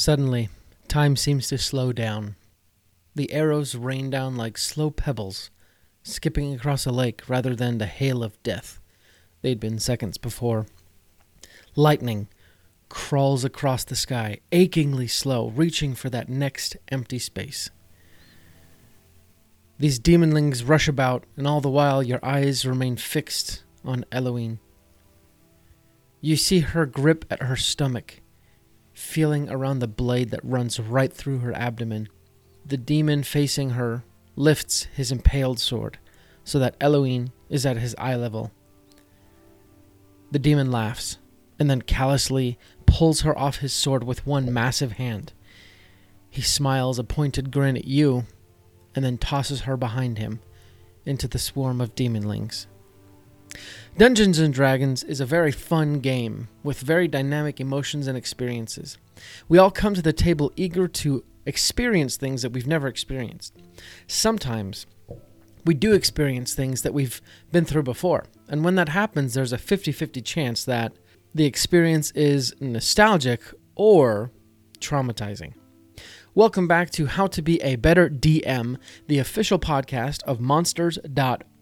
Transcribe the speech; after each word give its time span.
Suddenly, 0.00 0.48
time 0.88 1.14
seems 1.14 1.48
to 1.48 1.58
slow 1.58 1.92
down. 1.92 2.36
The 3.14 3.30
arrows 3.34 3.74
rain 3.74 4.08
down 4.08 4.34
like 4.34 4.56
slow 4.56 4.90
pebbles, 4.90 5.50
skipping 6.02 6.54
across 6.54 6.86
a 6.86 6.90
lake 6.90 7.28
rather 7.28 7.54
than 7.54 7.76
the 7.76 7.84
hail 7.84 8.24
of 8.24 8.42
death 8.42 8.80
they'd 9.42 9.60
been 9.60 9.78
seconds 9.78 10.16
before. 10.16 10.64
Lightning 11.76 12.28
crawls 12.88 13.44
across 13.44 13.84
the 13.84 13.94
sky, 13.94 14.38
achingly 14.52 15.06
slow, 15.06 15.50
reaching 15.50 15.94
for 15.94 16.08
that 16.08 16.30
next 16.30 16.78
empty 16.88 17.18
space. 17.18 17.68
These 19.78 20.00
demonlings 20.00 20.66
rush 20.66 20.88
about, 20.88 21.24
and 21.36 21.46
all 21.46 21.60
the 21.60 21.68
while 21.68 22.02
your 22.02 22.24
eyes 22.24 22.64
remain 22.64 22.96
fixed 22.96 23.64
on 23.84 24.06
Eloin. 24.10 24.60
You 26.22 26.36
see 26.36 26.60
her 26.60 26.86
grip 26.86 27.26
at 27.30 27.42
her 27.42 27.56
stomach, 27.56 28.22
feeling 29.00 29.48
around 29.48 29.78
the 29.78 29.88
blade 29.88 30.30
that 30.30 30.44
runs 30.44 30.78
right 30.78 31.12
through 31.12 31.38
her 31.38 31.52
abdomen. 31.56 32.08
The 32.64 32.76
demon 32.76 33.22
facing 33.22 33.70
her 33.70 34.04
lifts 34.36 34.84
his 34.94 35.10
impaled 35.10 35.58
sword 35.58 35.98
so 36.44 36.58
that 36.58 36.76
Eloin 36.80 37.32
is 37.48 37.64
at 37.64 37.78
his 37.78 37.96
eye 37.98 38.14
level. 38.14 38.52
The 40.30 40.38
demon 40.38 40.70
laughs 40.70 41.18
and 41.58 41.68
then 41.68 41.82
callously 41.82 42.58
pulls 42.86 43.22
her 43.22 43.36
off 43.36 43.58
his 43.58 43.72
sword 43.72 44.04
with 44.04 44.26
one 44.26 44.52
massive 44.52 44.92
hand. 44.92 45.32
He 46.28 46.42
smiles 46.42 46.98
a 46.98 47.04
pointed 47.04 47.50
grin 47.50 47.76
at 47.76 47.86
you 47.86 48.26
and 48.94 49.04
then 49.04 49.18
tosses 49.18 49.62
her 49.62 49.76
behind 49.76 50.18
him 50.18 50.40
into 51.04 51.26
the 51.26 51.38
swarm 51.38 51.80
of 51.80 51.94
demonlings. 51.94 52.66
Dungeons 53.98 54.38
and 54.38 54.54
Dragons 54.54 55.02
is 55.02 55.20
a 55.20 55.26
very 55.26 55.52
fun 55.52 56.00
game 56.00 56.48
with 56.62 56.80
very 56.80 57.08
dynamic 57.08 57.60
emotions 57.60 58.06
and 58.06 58.16
experiences. 58.16 58.96
We 59.48 59.58
all 59.58 59.70
come 59.70 59.94
to 59.94 60.02
the 60.02 60.12
table 60.12 60.52
eager 60.56 60.88
to 60.88 61.24
experience 61.44 62.16
things 62.16 62.42
that 62.42 62.52
we've 62.52 62.66
never 62.66 62.88
experienced. 62.88 63.56
Sometimes 64.06 64.86
we 65.64 65.74
do 65.74 65.92
experience 65.92 66.54
things 66.54 66.82
that 66.82 66.94
we've 66.94 67.20
been 67.52 67.64
through 67.64 67.82
before, 67.82 68.24
and 68.48 68.64
when 68.64 68.76
that 68.76 68.88
happens, 68.88 69.34
there's 69.34 69.52
a 69.52 69.58
50 69.58 69.92
50 69.92 70.22
chance 70.22 70.64
that 70.64 70.92
the 71.34 71.44
experience 71.44 72.10
is 72.12 72.54
nostalgic 72.60 73.42
or 73.74 74.30
traumatizing. 74.78 75.54
Welcome 76.34 76.68
back 76.68 76.90
to 76.90 77.06
How 77.06 77.26
to 77.26 77.42
Be 77.42 77.60
a 77.60 77.76
Better 77.76 78.08
DM, 78.08 78.78
the 79.08 79.18
official 79.18 79.58
podcast 79.58 80.22
of 80.22 80.38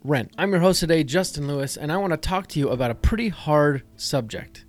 Monsters.rent. 0.09 0.33
I'm 0.39 0.53
your 0.53 0.61
host 0.61 0.81
today, 0.81 1.05
Justin 1.05 1.47
Lewis, 1.47 1.77
and 1.77 1.93
I 1.93 1.99
want 1.99 2.13
to 2.13 2.17
talk 2.17 2.47
to 2.49 2.59
you 2.59 2.71
about 2.71 2.91
a 2.91 2.95
pretty 2.95 3.29
hard 3.29 3.83
subject 3.97 4.65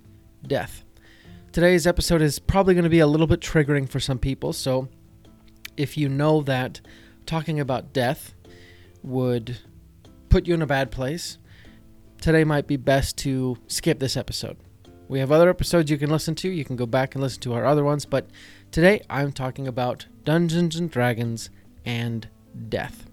death. 0.46 0.84
Today's 1.52 1.86
episode 1.86 2.20
is 2.20 2.38
probably 2.38 2.74
going 2.74 2.84
to 2.84 2.90
be 2.90 3.00
a 3.00 3.06
little 3.06 3.26
bit 3.26 3.40
triggering 3.40 3.88
for 3.88 4.00
some 4.00 4.18
people, 4.18 4.52
so 4.52 4.88
if 5.76 5.96
you 5.96 6.08
know 6.08 6.42
that 6.42 6.80
talking 7.24 7.58
about 7.58 7.92
death 7.92 8.34
would 9.02 9.56
put 10.28 10.46
you 10.46 10.54
in 10.54 10.62
a 10.62 10.66
bad 10.66 10.90
place, 10.90 11.38
today 12.20 12.44
might 12.44 12.66
be 12.66 12.76
best 12.76 13.16
to 13.18 13.56
skip 13.66 13.98
this 13.98 14.16
episode. 14.16 14.58
We 15.08 15.20
have 15.20 15.32
other 15.32 15.48
episodes 15.48 15.90
you 15.90 15.98
can 15.98 16.10
listen 16.10 16.34
to. 16.36 16.48
You 16.48 16.64
can 16.64 16.76
go 16.76 16.86
back 16.86 17.14
and 17.14 17.22
listen 17.22 17.40
to 17.42 17.54
our 17.54 17.64
other 17.64 17.82
ones, 17.82 18.04
but 18.04 18.28
Today 18.70 19.02
I'm 19.10 19.32
talking 19.32 19.66
about 19.66 20.06
Dungeons 20.22 20.76
and 20.76 20.88
Dragons 20.88 21.50
and 21.84 22.28
death. 22.68 23.09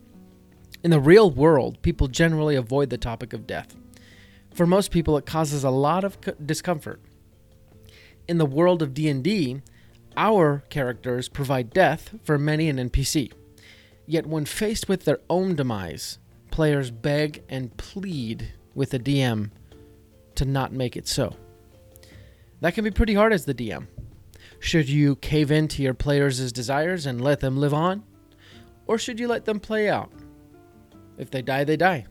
In 0.88 0.92
the 0.92 1.02
real 1.02 1.30
world, 1.30 1.82
people 1.82 2.08
generally 2.08 2.56
avoid 2.56 2.90
the 2.90 2.98
topic 2.98 3.34
of 3.34 3.46
death. 3.46 3.76
For 4.54 4.66
most 4.66 4.90
people, 4.90 5.18
it 5.18 5.26
causes 5.26 5.66
a 5.66 5.70
lot 5.70 6.06
of 6.06 6.18
discomfort. 6.46 7.02
In 8.26 8.38
the 8.38 8.46
world 8.46 8.82
of 8.82 8.94
D&D, 8.94 9.62
our 10.16 10.64
characters 10.70 11.28
provide 11.28 11.72
death 11.72 12.12
for 12.24 12.38
many 12.38 12.70
an 12.70 12.78
NPC. 12.78 13.34
Yet 14.06 14.28
when 14.28 14.46
faced 14.46 14.88
with 14.88 15.04
their 15.04 15.20
own 15.30 15.58
demise, 15.58 16.20
players 16.52 16.90
beg 16.90 17.44
and 17.50 17.76
plead 17.76 18.54
with 18.74 18.92
the 18.92 19.00
DM 19.00 19.50
to 20.36 20.46
not 20.46 20.72
make 20.72 20.96
it 20.96 21.10
so. 21.10 21.36
That 22.62 22.76
can 22.76 22.86
be 22.86 22.92
pretty 22.92 23.16
hard 23.16 23.34
as 23.34 23.44
the 23.44 23.54
DM. 23.54 23.88
Should 24.62 24.88
you 24.88 25.18
cave 25.18 25.52
in 25.52 25.68
to 25.68 25.82
your 25.82 25.94
players' 25.94 26.54
desires 26.54 27.06
and 27.06 27.20
let 27.20 27.42
them 27.42 27.58
live 27.58 27.74
on? 27.74 28.04
Or 28.86 28.98
should 28.98 29.20
you 29.20 29.28
let 29.28 29.44
them 29.44 29.60
play 29.60 29.90
out? 29.90 30.10
If 31.18 31.32
they 31.32 31.42
die, 31.42 31.64
they 31.64 31.78
die. 31.78 32.06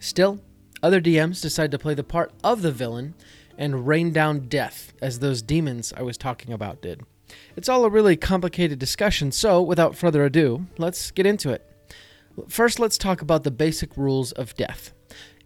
Still, 0.00 0.40
other 0.82 1.00
DMs 1.00 1.40
decide 1.40 1.70
to 1.70 1.78
play 1.78 1.94
the 1.94 2.04
part 2.04 2.32
of 2.44 2.62
the 2.62 2.72
villain 2.72 3.14
and 3.58 3.86
rain 3.86 4.12
down 4.12 4.48
death, 4.48 4.92
as 5.00 5.18
those 5.18 5.42
demons 5.42 5.92
I 5.96 6.02
was 6.02 6.18
talking 6.18 6.52
about 6.52 6.82
did. 6.82 7.02
It's 7.56 7.68
all 7.68 7.84
a 7.84 7.90
really 7.90 8.16
complicated 8.16 8.78
discussion, 8.78 9.32
so 9.32 9.62
without 9.62 9.96
further 9.96 10.24
ado, 10.24 10.66
let's 10.78 11.10
get 11.10 11.26
into 11.26 11.50
it. 11.50 11.64
First, 12.48 12.78
let's 12.78 12.98
talk 12.98 13.22
about 13.22 13.44
the 13.44 13.50
basic 13.50 13.96
rules 13.96 14.32
of 14.32 14.54
death. 14.54 14.92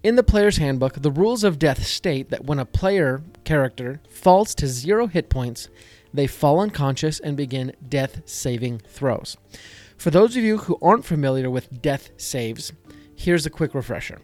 In 0.02 0.16
the 0.16 0.22
player's 0.22 0.56
handbook, 0.56 0.94
the 0.94 1.10
rules 1.10 1.44
of 1.44 1.58
death 1.58 1.84
state 1.84 2.30
that 2.30 2.44
when 2.46 2.58
a 2.58 2.64
player 2.64 3.22
character 3.44 4.00
falls 4.10 4.54
to 4.56 4.66
zero 4.66 5.06
hit 5.06 5.28
points, 5.28 5.68
they 6.12 6.26
fall 6.26 6.58
unconscious 6.58 7.20
and 7.20 7.36
begin 7.36 7.74
death 7.88 8.22
saving 8.24 8.78
throws. 8.88 9.36
For 10.00 10.10
those 10.10 10.34
of 10.34 10.42
you 10.42 10.56
who 10.56 10.78
aren't 10.80 11.04
familiar 11.04 11.50
with 11.50 11.82
death 11.82 12.08
saves, 12.16 12.72
here's 13.16 13.44
a 13.44 13.50
quick 13.50 13.74
refresher. 13.74 14.18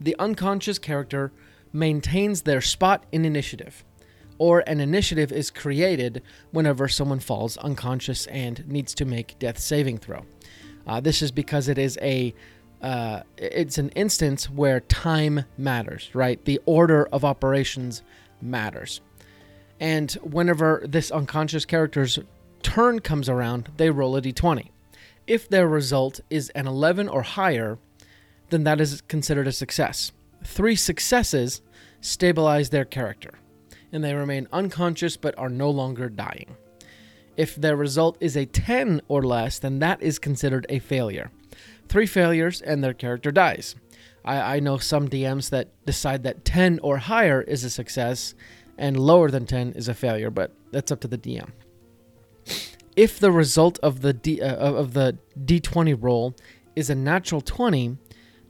The 0.00 0.16
unconscious 0.18 0.78
character 0.78 1.32
maintains 1.70 2.40
their 2.40 2.62
spot 2.62 3.04
in 3.12 3.26
initiative, 3.26 3.84
or 4.38 4.60
an 4.60 4.80
initiative 4.80 5.32
is 5.32 5.50
created 5.50 6.22
whenever 6.50 6.88
someone 6.88 7.20
falls 7.20 7.58
unconscious 7.58 8.26
and 8.28 8.66
needs 8.66 8.94
to 8.94 9.04
make 9.04 9.38
death 9.38 9.58
saving 9.58 9.98
throw. 9.98 10.24
Uh, 10.86 10.98
this 10.98 11.20
is 11.20 11.30
because 11.30 11.68
it 11.68 11.76
is 11.76 11.98
a 12.00 12.32
uh, 12.80 13.20
it's 13.36 13.76
an 13.76 13.90
instance 13.90 14.48
where 14.48 14.80
time 14.80 15.44
matters, 15.58 16.08
right? 16.14 16.42
The 16.46 16.58
order 16.64 17.06
of 17.12 17.22
operations 17.22 18.02
matters. 18.40 19.02
And 19.78 20.10
whenever 20.22 20.82
this 20.88 21.10
unconscious 21.10 21.66
character's 21.66 22.18
turn 22.62 23.00
comes 23.00 23.28
around, 23.28 23.72
they 23.76 23.90
roll 23.90 24.16
a 24.16 24.22
d20. 24.22 24.70
If 25.26 25.48
their 25.48 25.66
result 25.66 26.20
is 26.30 26.50
an 26.50 26.66
11 26.66 27.08
or 27.08 27.22
higher, 27.22 27.78
then 28.50 28.64
that 28.64 28.80
is 28.80 29.00
considered 29.02 29.48
a 29.48 29.52
success. 29.52 30.12
Three 30.44 30.76
successes 30.76 31.62
stabilize 32.00 32.70
their 32.70 32.84
character, 32.84 33.38
and 33.90 34.04
they 34.04 34.14
remain 34.14 34.46
unconscious 34.52 35.16
but 35.16 35.36
are 35.36 35.48
no 35.48 35.68
longer 35.68 36.08
dying. 36.08 36.56
If 37.36 37.56
their 37.56 37.76
result 37.76 38.16
is 38.20 38.36
a 38.36 38.46
10 38.46 39.02
or 39.08 39.22
less, 39.22 39.58
then 39.58 39.80
that 39.80 40.00
is 40.00 40.18
considered 40.18 40.64
a 40.68 40.78
failure. 40.78 41.30
Three 41.88 42.06
failures, 42.06 42.62
and 42.62 42.82
their 42.82 42.94
character 42.94 43.32
dies. 43.32 43.74
I, 44.24 44.56
I 44.56 44.60
know 44.60 44.78
some 44.78 45.08
DMs 45.08 45.50
that 45.50 45.68
decide 45.84 46.22
that 46.22 46.44
10 46.44 46.80
or 46.82 46.98
higher 46.98 47.42
is 47.42 47.64
a 47.64 47.70
success, 47.70 48.34
and 48.78 48.98
lower 48.98 49.30
than 49.30 49.46
10 49.46 49.72
is 49.72 49.88
a 49.88 49.94
failure, 49.94 50.30
but 50.30 50.52
that's 50.70 50.92
up 50.92 51.00
to 51.00 51.08
the 51.08 51.18
DM. 51.18 51.50
If 52.96 53.20
the 53.20 53.30
result 53.30 53.78
of 53.82 54.00
the 54.00 54.14
D, 54.14 54.40
uh, 54.40 54.56
of 54.56 54.94
the 54.94 55.18
D20 55.38 55.96
roll 56.00 56.34
is 56.74 56.88
a 56.88 56.94
natural 56.94 57.42
20, 57.42 57.98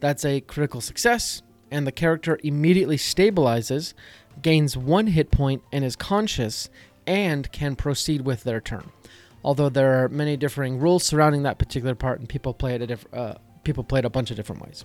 that's 0.00 0.24
a 0.24 0.40
critical 0.40 0.80
success, 0.80 1.42
and 1.70 1.86
the 1.86 1.92
character 1.92 2.38
immediately 2.44 2.96
stabilizes, 2.96 3.92
gains 4.40 4.76
one 4.76 5.08
hit 5.08 5.32
point, 5.32 5.62
and 5.72 5.84
is 5.84 5.96
conscious, 5.96 6.70
and 7.06 7.50
can 7.50 7.74
proceed 7.74 8.22
with 8.22 8.44
their 8.44 8.60
turn. 8.60 8.92
Although 9.44 9.68
there 9.68 10.02
are 10.02 10.08
many 10.08 10.36
differing 10.36 10.78
rules 10.78 11.04
surrounding 11.04 11.42
that 11.42 11.58
particular 11.58 11.96
part, 11.96 12.20
and 12.20 12.28
people 12.28 12.54
play 12.54 12.76
it 12.76 12.82
a 12.82 12.86
diff- 12.86 13.06
uh, 13.12 13.34
people 13.64 13.82
play 13.82 13.98
it 13.98 14.04
a 14.04 14.10
bunch 14.10 14.30
of 14.30 14.36
different 14.36 14.62
ways. 14.62 14.84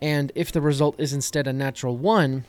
And 0.00 0.30
if 0.36 0.52
the 0.52 0.60
result 0.60 0.94
is 0.98 1.12
instead 1.12 1.48
a 1.48 1.52
natural 1.52 1.96
one, 1.96 2.44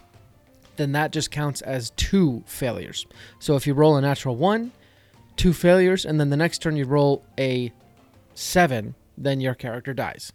then 0.78 0.91
that 0.91 1.11
just 1.11 1.31
counts 1.31 1.61
as 1.61 1.90
two 1.91 2.44
failures. 2.46 3.07
So 3.40 3.56
if 3.56 3.66
you 3.66 3.73
roll 3.73 3.97
a 3.97 4.01
natural 4.01 4.35
one, 4.35 4.72
two 5.40 5.54
failures, 5.54 6.06
and 6.06 6.20
then 6.20 6.30
the 6.30 6.38
next 6.38 6.62
turn 6.62 6.76
you 6.76 6.84
roll 6.84 7.26
a 7.40 7.72
seven, 8.34 8.94
then 9.18 9.40
your 9.40 9.56
character 9.56 9.94
dies. 9.94 10.34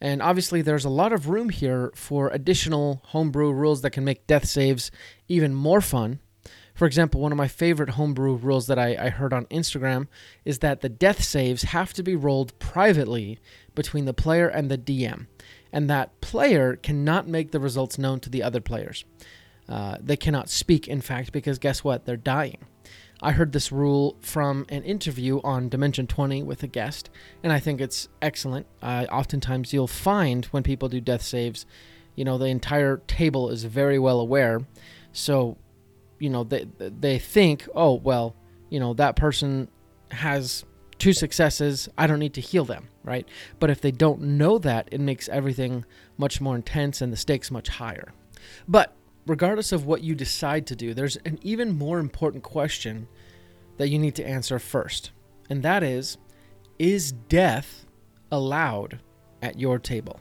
And 0.00 0.22
obviously, 0.22 0.62
there's 0.62 0.86
a 0.86 0.90
lot 0.90 1.12
of 1.12 1.28
room 1.28 1.50
here 1.50 1.92
for 1.94 2.28
additional 2.28 3.02
homebrew 3.08 3.52
rules 3.52 3.82
that 3.82 3.90
can 3.90 4.02
make 4.02 4.26
death 4.26 4.46
saves 4.46 4.90
even 5.28 5.54
more 5.54 5.82
fun. 5.82 6.20
For 6.74 6.86
example, 6.86 7.20
one 7.20 7.32
of 7.32 7.38
my 7.38 7.48
favorite 7.48 7.90
homebrew 7.90 8.36
rules 8.36 8.66
that 8.66 8.78
I, 8.78 8.96
I, 8.98 9.08
heard 9.10 9.32
on 9.32 9.44
Instagram 9.46 10.08
is 10.44 10.58
that 10.58 10.80
the 10.80 10.88
death 10.88 11.22
saves 11.22 11.62
have 11.64 11.92
to 11.92 12.02
be 12.02 12.16
rolled 12.16 12.58
privately 12.58 13.38
between 13.74 14.06
the 14.06 14.14
player 14.14 14.48
and 14.48 14.70
the 14.70 14.78
DM, 14.78 15.26
and 15.70 15.88
that 15.90 16.20
player 16.22 16.76
cannot 16.76 17.28
make 17.28 17.52
the 17.52 17.60
results 17.60 17.98
known 17.98 18.20
to 18.20 18.30
the 18.30 18.42
other 18.42 18.60
players. 18.60 19.04
Uh, 19.68 19.98
they 20.00 20.16
cannot 20.16 20.48
speak, 20.48 20.88
in 20.88 21.02
fact, 21.02 21.30
because 21.30 21.58
guess 21.58 21.84
what? 21.84 22.06
They're 22.06 22.16
dying. 22.16 22.66
I 23.24 23.32
heard 23.32 23.52
this 23.52 23.72
rule 23.72 24.16
from 24.20 24.66
an 24.68 24.82
interview 24.82 25.40
on 25.42 25.70
Dimension 25.70 26.06
20 26.06 26.42
with 26.42 26.62
a 26.62 26.66
guest, 26.66 27.08
and 27.42 27.50
I 27.50 27.58
think 27.58 27.80
it's 27.80 28.08
excellent. 28.20 28.66
Uh, 28.82 29.06
oftentimes, 29.10 29.72
you'll 29.72 29.86
find 29.86 30.44
when 30.46 30.62
people 30.62 30.90
do 30.90 31.00
death 31.00 31.22
saves, 31.22 31.64
you 32.16 32.24
know, 32.26 32.36
the 32.36 32.46
entire 32.46 32.98
table 33.06 33.48
is 33.48 33.64
very 33.64 33.98
well 33.98 34.20
aware. 34.20 34.60
So, 35.12 35.56
you 36.18 36.28
know, 36.28 36.44
they, 36.44 36.66
they 36.78 37.18
think, 37.18 37.66
oh, 37.74 37.94
well, 37.94 38.36
you 38.68 38.78
know, 38.78 38.92
that 38.92 39.16
person 39.16 39.68
has 40.10 40.66
two 40.98 41.14
successes, 41.14 41.88
I 41.96 42.06
don't 42.06 42.18
need 42.18 42.34
to 42.34 42.42
heal 42.42 42.66
them, 42.66 42.88
right? 43.04 43.26
But 43.58 43.70
if 43.70 43.80
they 43.80 43.90
don't 43.90 44.20
know 44.20 44.58
that, 44.58 44.90
it 44.92 45.00
makes 45.00 45.30
everything 45.30 45.86
much 46.18 46.42
more 46.42 46.56
intense 46.56 47.00
and 47.00 47.10
the 47.10 47.16
stakes 47.16 47.50
much 47.50 47.68
higher. 47.68 48.12
But 48.68 48.94
regardless 49.26 49.72
of 49.72 49.86
what 49.86 50.02
you 50.02 50.14
decide 50.14 50.66
to 50.66 50.76
do, 50.76 50.94
there's 50.94 51.16
an 51.24 51.38
even 51.42 51.76
more 51.76 51.98
important 51.98 52.42
question 52.42 53.08
that 53.76 53.88
you 53.88 53.98
need 53.98 54.14
to 54.16 54.26
answer 54.26 54.58
first. 54.58 55.10
And 55.50 55.62
that 55.62 55.82
is 55.82 56.18
Is 56.78 57.12
death 57.12 57.86
allowed 58.30 59.00
at 59.42 59.58
your 59.58 59.78
table? 59.78 60.20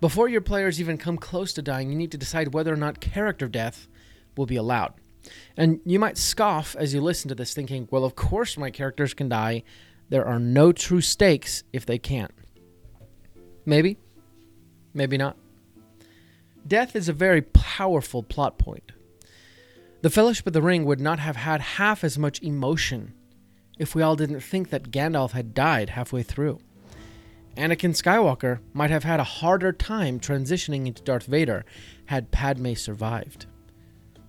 Before 0.00 0.28
your 0.28 0.40
players 0.40 0.80
even 0.80 0.98
come 0.98 1.16
close 1.16 1.52
to 1.54 1.62
dying, 1.62 1.90
you 1.90 1.96
need 1.96 2.12
to 2.12 2.18
decide 2.18 2.52
whether 2.52 2.72
or 2.72 2.76
not 2.76 3.00
character 3.00 3.48
death 3.48 3.88
will 4.36 4.46
be 4.46 4.56
allowed. 4.56 4.94
And 5.56 5.80
you 5.86 5.98
might 5.98 6.18
scoff 6.18 6.76
as 6.76 6.92
you 6.92 7.00
listen 7.00 7.28
to 7.28 7.34
this, 7.34 7.54
thinking, 7.54 7.88
well, 7.90 8.04
of 8.04 8.14
course 8.14 8.58
my 8.58 8.70
characters 8.70 9.14
can 9.14 9.28
die. 9.28 9.62
There 10.10 10.26
are 10.26 10.38
no 10.38 10.72
true 10.72 11.00
stakes 11.00 11.64
if 11.72 11.86
they 11.86 11.98
can't. 11.98 12.32
Maybe, 13.64 13.96
maybe 14.92 15.16
not. 15.16 15.38
Death 16.66 16.96
is 16.96 17.08
a 17.08 17.12
very 17.12 17.42
powerful 17.42 18.22
plot 18.22 18.58
point. 18.58 18.92
The 20.00 20.10
Fellowship 20.10 20.46
of 20.46 20.52
the 20.52 20.62
Ring 20.62 20.84
would 20.84 21.00
not 21.00 21.18
have 21.18 21.36
had 21.36 21.60
half 21.60 22.02
as 22.02 22.18
much 22.18 22.42
emotion 22.42 23.14
if 23.78 23.94
we 23.94 24.02
all 24.02 24.16
didn't 24.16 24.40
think 24.40 24.70
that 24.70 24.90
Gandalf 24.90 25.32
had 25.32 25.52
died 25.52 25.90
halfway 25.90 26.22
through. 26.22 26.60
Anakin 27.56 27.94
Skywalker 27.94 28.60
might 28.72 28.90
have 28.90 29.04
had 29.04 29.20
a 29.20 29.24
harder 29.24 29.72
time 29.72 30.18
transitioning 30.18 30.86
into 30.86 31.02
Darth 31.02 31.26
Vader 31.26 31.64
had 32.06 32.30
Padme 32.30 32.74
survived. 32.74 33.46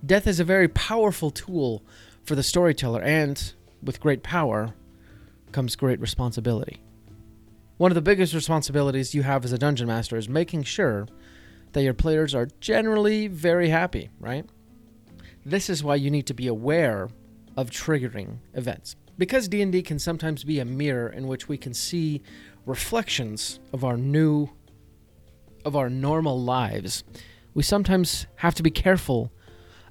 Death 0.04 0.26
is 0.26 0.38
a 0.38 0.44
very 0.44 0.68
powerful 0.68 1.30
tool 1.30 1.82
for 2.22 2.34
the 2.34 2.42
storyteller, 2.42 3.02
and 3.02 3.54
with 3.82 4.00
great 4.00 4.22
power 4.22 4.74
comes 5.52 5.74
great 5.74 6.00
responsibility. 6.00 6.82
One 7.78 7.90
of 7.90 7.94
the 7.94 8.02
biggest 8.02 8.34
responsibilities 8.34 9.14
you 9.14 9.22
have 9.22 9.44
as 9.44 9.52
a 9.52 9.58
dungeon 9.58 9.88
master 9.88 10.16
is 10.16 10.28
making 10.28 10.62
sure 10.64 11.06
that 11.76 11.82
your 11.82 11.92
players 11.92 12.34
are 12.34 12.48
generally 12.58 13.26
very 13.26 13.68
happy, 13.68 14.08
right? 14.18 14.46
This 15.44 15.68
is 15.68 15.84
why 15.84 15.96
you 15.96 16.10
need 16.10 16.26
to 16.28 16.32
be 16.32 16.46
aware 16.46 17.10
of 17.54 17.68
triggering 17.68 18.38
events. 18.54 18.96
Because 19.18 19.46
D&D 19.46 19.82
can 19.82 19.98
sometimes 19.98 20.42
be 20.42 20.58
a 20.58 20.64
mirror 20.64 21.10
in 21.10 21.26
which 21.26 21.50
we 21.50 21.58
can 21.58 21.74
see 21.74 22.22
reflections 22.64 23.60
of 23.74 23.84
our 23.84 23.98
new 23.98 24.48
of 25.66 25.76
our 25.76 25.90
normal 25.90 26.40
lives. 26.40 27.04
We 27.52 27.62
sometimes 27.62 28.26
have 28.36 28.54
to 28.54 28.62
be 28.62 28.70
careful 28.70 29.30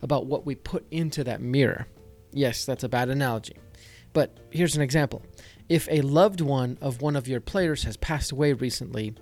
about 0.02 0.26
what 0.26 0.44
we 0.44 0.56
put 0.56 0.88
into 0.90 1.24
that 1.26 1.40
mirror. 1.40 1.86
Yes, 2.32 2.66
that's 2.66 2.84
a 2.84 2.90
bad 2.90 3.10
analogy. 3.10 3.58
But 4.12 4.36
here's 4.50 4.76
an 4.76 4.82
example. 4.82 5.22
If 5.70 5.88
a 5.92 6.02
loved 6.02 6.42
one 6.42 6.80
of 6.82 7.04
one 7.04 7.16
of 7.16 7.28
your 7.28 7.42
players 7.42 7.84
has 7.84 7.96
passed 7.96 8.32
away 8.32 8.54
recently, 8.54 9.14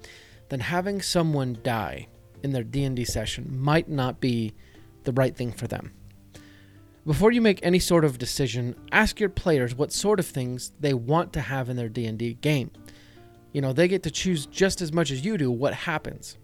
then 0.47 0.61
having 0.61 1.01
someone 1.01 1.57
die 1.61 2.07
in 2.43 2.51
their 2.51 2.63
D&D 2.63 3.05
session 3.05 3.57
might 3.59 3.89
not 3.89 4.19
be 4.19 4.53
the 5.03 5.13
right 5.13 5.35
thing 5.35 5.51
for 5.51 5.67
them. 5.67 5.93
Before 7.05 7.31
you 7.31 7.41
make 7.41 7.59
any 7.63 7.79
sort 7.79 8.05
of 8.05 8.17
decision, 8.17 8.75
ask 8.91 9.19
your 9.19 9.29
players 9.29 9.75
what 9.75 9.91
sort 9.91 10.19
of 10.19 10.25
things 10.25 10.71
they 10.79 10.93
want 10.93 11.33
to 11.33 11.41
have 11.41 11.69
in 11.69 11.75
their 11.75 11.89
D&D 11.89 12.35
game. 12.35 12.71
You 13.51 13.61
know, 13.61 13.73
they 13.73 13.87
get 13.87 14.03
to 14.03 14.11
choose 14.11 14.45
just 14.45 14.81
as 14.81 14.93
much 14.93 15.11
as 15.11 15.25
you 15.25 15.37
do 15.37 15.51
what 15.51 15.73
happens. 15.73 16.37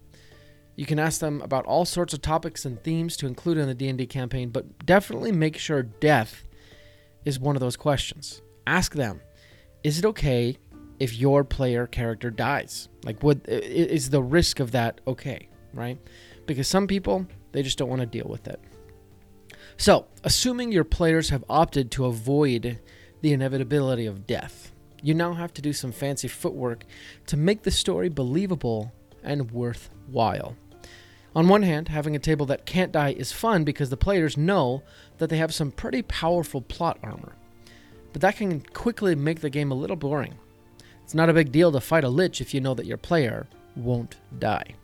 You 0.76 0.86
can 0.86 0.98
ask 0.98 1.20
them 1.20 1.42
about 1.42 1.66
all 1.66 1.84
sorts 1.84 2.14
of 2.14 2.22
topics 2.22 2.64
and 2.64 2.82
themes 2.82 3.16
to 3.18 3.26
include 3.26 3.58
in 3.58 3.66
the 3.68 3.74
D&D 3.74 4.06
campaign, 4.06 4.50
but 4.50 4.86
definitely 4.86 5.32
make 5.32 5.56
sure 5.56 5.82
death 5.82 6.44
is 7.24 7.38
one 7.38 7.56
of 7.56 7.60
those 7.60 7.76
questions. 7.76 8.40
Ask 8.66 8.94
them, 8.94 9.20
is 9.82 9.98
it 9.98 10.04
okay 10.06 10.56
if 10.98 11.18
your 11.18 11.44
player 11.44 11.86
character 11.86 12.30
dies? 12.30 12.88
Like 13.04 13.22
would 13.22 13.46
is 13.46 14.10
the 14.10 14.22
risk 14.22 14.60
of 14.60 14.72
that 14.72 15.00
okay, 15.06 15.48
right? 15.72 15.98
Because 16.46 16.68
some 16.68 16.86
people 16.86 17.26
they 17.52 17.62
just 17.62 17.78
don't 17.78 17.88
want 17.88 18.00
to 18.00 18.06
deal 18.06 18.28
with 18.28 18.46
it. 18.46 18.60
So, 19.76 20.06
assuming 20.24 20.72
your 20.72 20.84
players 20.84 21.30
have 21.30 21.44
opted 21.48 21.90
to 21.92 22.06
avoid 22.06 22.78
the 23.22 23.32
inevitability 23.32 24.06
of 24.06 24.26
death, 24.26 24.72
you 25.02 25.14
now 25.14 25.32
have 25.32 25.54
to 25.54 25.62
do 25.62 25.72
some 25.72 25.92
fancy 25.92 26.28
footwork 26.28 26.84
to 27.26 27.36
make 27.36 27.62
the 27.62 27.70
story 27.70 28.08
believable 28.08 28.92
and 29.22 29.50
worthwhile. 29.50 30.56
On 31.34 31.48
one 31.48 31.62
hand, 31.62 31.88
having 31.88 32.16
a 32.16 32.20
table 32.20 32.44
that 32.46 32.66
can't 32.66 32.92
die 32.92 33.12
is 33.12 33.32
fun 33.32 33.64
because 33.64 33.88
the 33.88 33.96
players 33.96 34.36
know 34.36 34.82
that 35.18 35.30
they 35.30 35.36
have 35.36 35.54
some 35.54 35.70
pretty 35.70 36.02
powerful 36.02 36.60
plot 36.60 36.98
armor. 37.02 37.32
But 38.12 38.22
that 38.22 38.36
can 38.36 38.60
quickly 38.60 39.14
make 39.14 39.40
the 39.40 39.50
game 39.50 39.70
a 39.70 39.76
little 39.76 39.96
boring. 39.96 40.34
It's 41.04 41.14
not 41.14 41.28
a 41.28 41.34
big 41.34 41.52
deal 41.52 41.70
to 41.72 41.80
fight 41.80 42.04
a 42.04 42.08
lich 42.08 42.40
if 42.40 42.52
you 42.52 42.60
know 42.60 42.74
that 42.74 42.86
your 42.86 42.96
player 42.96 43.46
won't 43.76 44.16
die. 44.38 44.74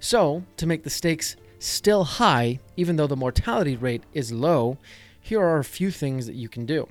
So, 0.00 0.44
to 0.56 0.66
make 0.66 0.82
the 0.82 0.90
stakes 0.90 1.36
still 1.58 2.04
high, 2.04 2.60
even 2.76 2.96
though 2.96 3.06
the 3.06 3.16
mortality 3.16 3.76
rate 3.76 4.04
is 4.12 4.32
low, 4.32 4.78
here 5.20 5.40
are 5.40 5.58
a 5.58 5.64
few 5.64 5.90
things 5.90 6.26
that 6.26 6.34
you 6.34 6.48
can 6.48 6.66
do. 6.66 6.88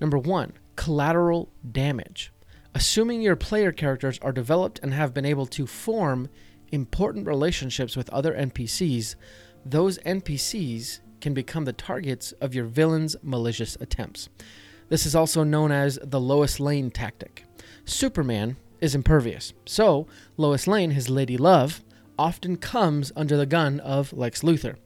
Number 0.00 0.18
one, 0.18 0.54
collateral 0.76 1.48
damage. 1.70 2.32
Assuming 2.74 3.20
your 3.20 3.36
player 3.36 3.70
characters 3.70 4.18
are 4.20 4.32
developed 4.32 4.80
and 4.82 4.94
have 4.94 5.14
been 5.14 5.26
able 5.26 5.46
to 5.46 5.66
form 5.66 6.28
important 6.72 7.26
relationships 7.26 7.96
with 7.96 8.08
other 8.10 8.34
NPCs, 8.34 9.14
those 9.64 9.98
NPCs 9.98 11.00
can 11.20 11.34
become 11.34 11.64
the 11.64 11.72
targets 11.72 12.32
of 12.40 12.54
your 12.54 12.64
villain's 12.64 13.14
malicious 13.22 13.76
attempts. 13.80 14.28
This 14.88 15.06
is 15.06 15.14
also 15.14 15.44
known 15.44 15.70
as 15.70 15.98
the 16.02 16.20
Lois 16.20 16.58
Lane 16.58 16.90
tactic. 16.90 17.44
Superman 17.84 18.56
is 18.80 18.94
impervious, 18.94 19.52
so 19.64 20.06
Lois 20.36 20.66
Lane, 20.66 20.90
his 20.90 21.08
lady 21.08 21.36
love, 21.36 21.82
often 22.18 22.56
comes 22.56 23.12
under 23.16 23.36
the 23.36 23.46
gun 23.46 23.80
of 23.80 24.12
Lex 24.12 24.42
Luthor. 24.42 24.76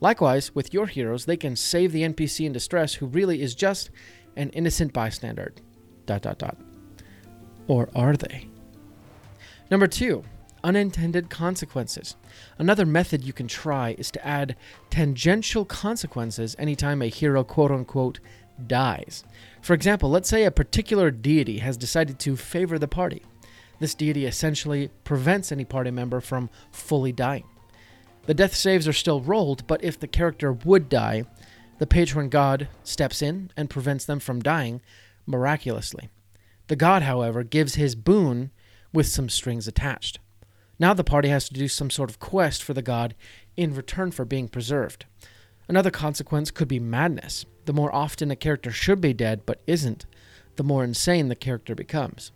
Likewise, 0.00 0.54
with 0.54 0.74
your 0.74 0.86
heroes, 0.86 1.24
they 1.24 1.36
can 1.36 1.54
save 1.54 1.92
the 1.92 2.02
NPC 2.02 2.44
in 2.44 2.52
distress 2.52 2.94
who 2.94 3.06
really 3.06 3.40
is 3.40 3.54
just 3.54 3.90
an 4.36 4.50
innocent 4.50 4.92
bystander. 4.92 5.52
Dot 6.06 6.22
dot 6.22 6.38
dot. 6.38 6.56
Or 7.68 7.88
are 7.94 8.16
they? 8.16 8.48
Number 9.70 9.86
two, 9.86 10.24
unintended 10.64 11.30
consequences. 11.30 12.16
Another 12.58 12.84
method 12.84 13.24
you 13.24 13.32
can 13.32 13.48
try 13.48 13.94
is 13.98 14.10
to 14.10 14.26
add 14.26 14.56
tangential 14.90 15.64
consequences 15.64 16.56
anytime 16.58 17.02
a 17.02 17.06
hero 17.06 17.44
quote 17.44 17.70
unquote 17.70 18.20
dies. 18.66 19.24
For 19.60 19.74
example, 19.74 20.10
let's 20.10 20.28
say 20.28 20.44
a 20.44 20.50
particular 20.50 21.10
deity 21.10 21.58
has 21.58 21.76
decided 21.76 22.18
to 22.20 22.36
favor 22.36 22.78
the 22.78 22.88
party. 22.88 23.22
This 23.82 23.96
deity 23.96 24.26
essentially 24.26 24.90
prevents 25.02 25.50
any 25.50 25.64
party 25.64 25.90
member 25.90 26.20
from 26.20 26.50
fully 26.70 27.10
dying. 27.10 27.42
The 28.26 28.32
death 28.32 28.54
saves 28.54 28.86
are 28.86 28.92
still 28.92 29.20
rolled, 29.20 29.66
but 29.66 29.82
if 29.82 29.98
the 29.98 30.06
character 30.06 30.52
would 30.52 30.88
die, 30.88 31.24
the 31.78 31.86
patron 31.88 32.28
god 32.28 32.68
steps 32.84 33.20
in 33.20 33.50
and 33.56 33.68
prevents 33.68 34.04
them 34.04 34.20
from 34.20 34.38
dying 34.38 34.82
miraculously. 35.26 36.10
The 36.68 36.76
god, 36.76 37.02
however, 37.02 37.42
gives 37.42 37.74
his 37.74 37.96
boon 37.96 38.52
with 38.92 39.08
some 39.08 39.28
strings 39.28 39.66
attached. 39.66 40.20
Now 40.78 40.94
the 40.94 41.02
party 41.02 41.30
has 41.30 41.48
to 41.48 41.54
do 41.54 41.66
some 41.66 41.90
sort 41.90 42.08
of 42.08 42.20
quest 42.20 42.62
for 42.62 42.74
the 42.74 42.82
god 42.82 43.16
in 43.56 43.74
return 43.74 44.12
for 44.12 44.24
being 44.24 44.46
preserved. 44.46 45.06
Another 45.66 45.90
consequence 45.90 46.52
could 46.52 46.68
be 46.68 46.78
madness. 46.78 47.46
The 47.64 47.72
more 47.72 47.92
often 47.92 48.30
a 48.30 48.36
character 48.36 48.70
should 48.70 49.00
be 49.00 49.12
dead 49.12 49.44
but 49.44 49.60
isn't, 49.66 50.06
the 50.54 50.62
more 50.62 50.84
insane 50.84 51.26
the 51.26 51.34
character 51.34 51.74
becomes. 51.74 52.30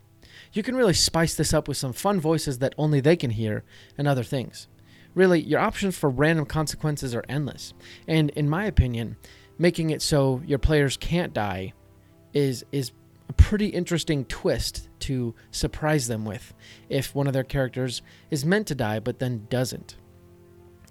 You 0.53 0.63
can 0.63 0.77
really 0.77 0.95
spice 0.95 1.35
this 1.35 1.55
up 1.55 1.69
with 1.69 1.77
some 1.77 1.93
fun 1.93 2.21
voices 2.21 2.59
that 2.59 2.75
only 2.79 3.01
they 3.01 3.17
can 3.17 3.31
hear 3.31 3.65
and 3.97 4.07
other 4.07 4.23
things. 4.23 4.69
Really, 5.15 5.41
your 5.41 5.61
options 5.61 5.97
for 5.97 6.11
random 6.11 6.47
consequences 6.47 7.15
are 7.15 7.25
endless. 7.29 7.73
And 8.07 8.31
in 8.31 8.49
my 8.49 8.67
opinion, 8.67 9.17
making 9.59 9.91
it 9.91 10.03
so 10.03 10.43
your 10.47 10.59
players 10.59 10.97
can't 10.97 11.33
die 11.33 11.73
is 12.35 12.65
is 12.71 12.93
a 13.29 13.33
pretty 13.33 13.69
interesting 13.69 14.25
twist 14.27 14.89
to 15.01 15.35
surprise 15.51 16.07
them 16.07 16.25
with 16.25 16.55
if 16.89 17.15
one 17.15 17.27
of 17.27 17.33
their 17.33 17.43
characters 17.43 18.03
is 18.31 18.45
meant 18.45 18.67
to 18.69 18.75
die 18.75 19.01
but 19.01 19.19
then 19.19 19.47
doesn't. 19.49 19.97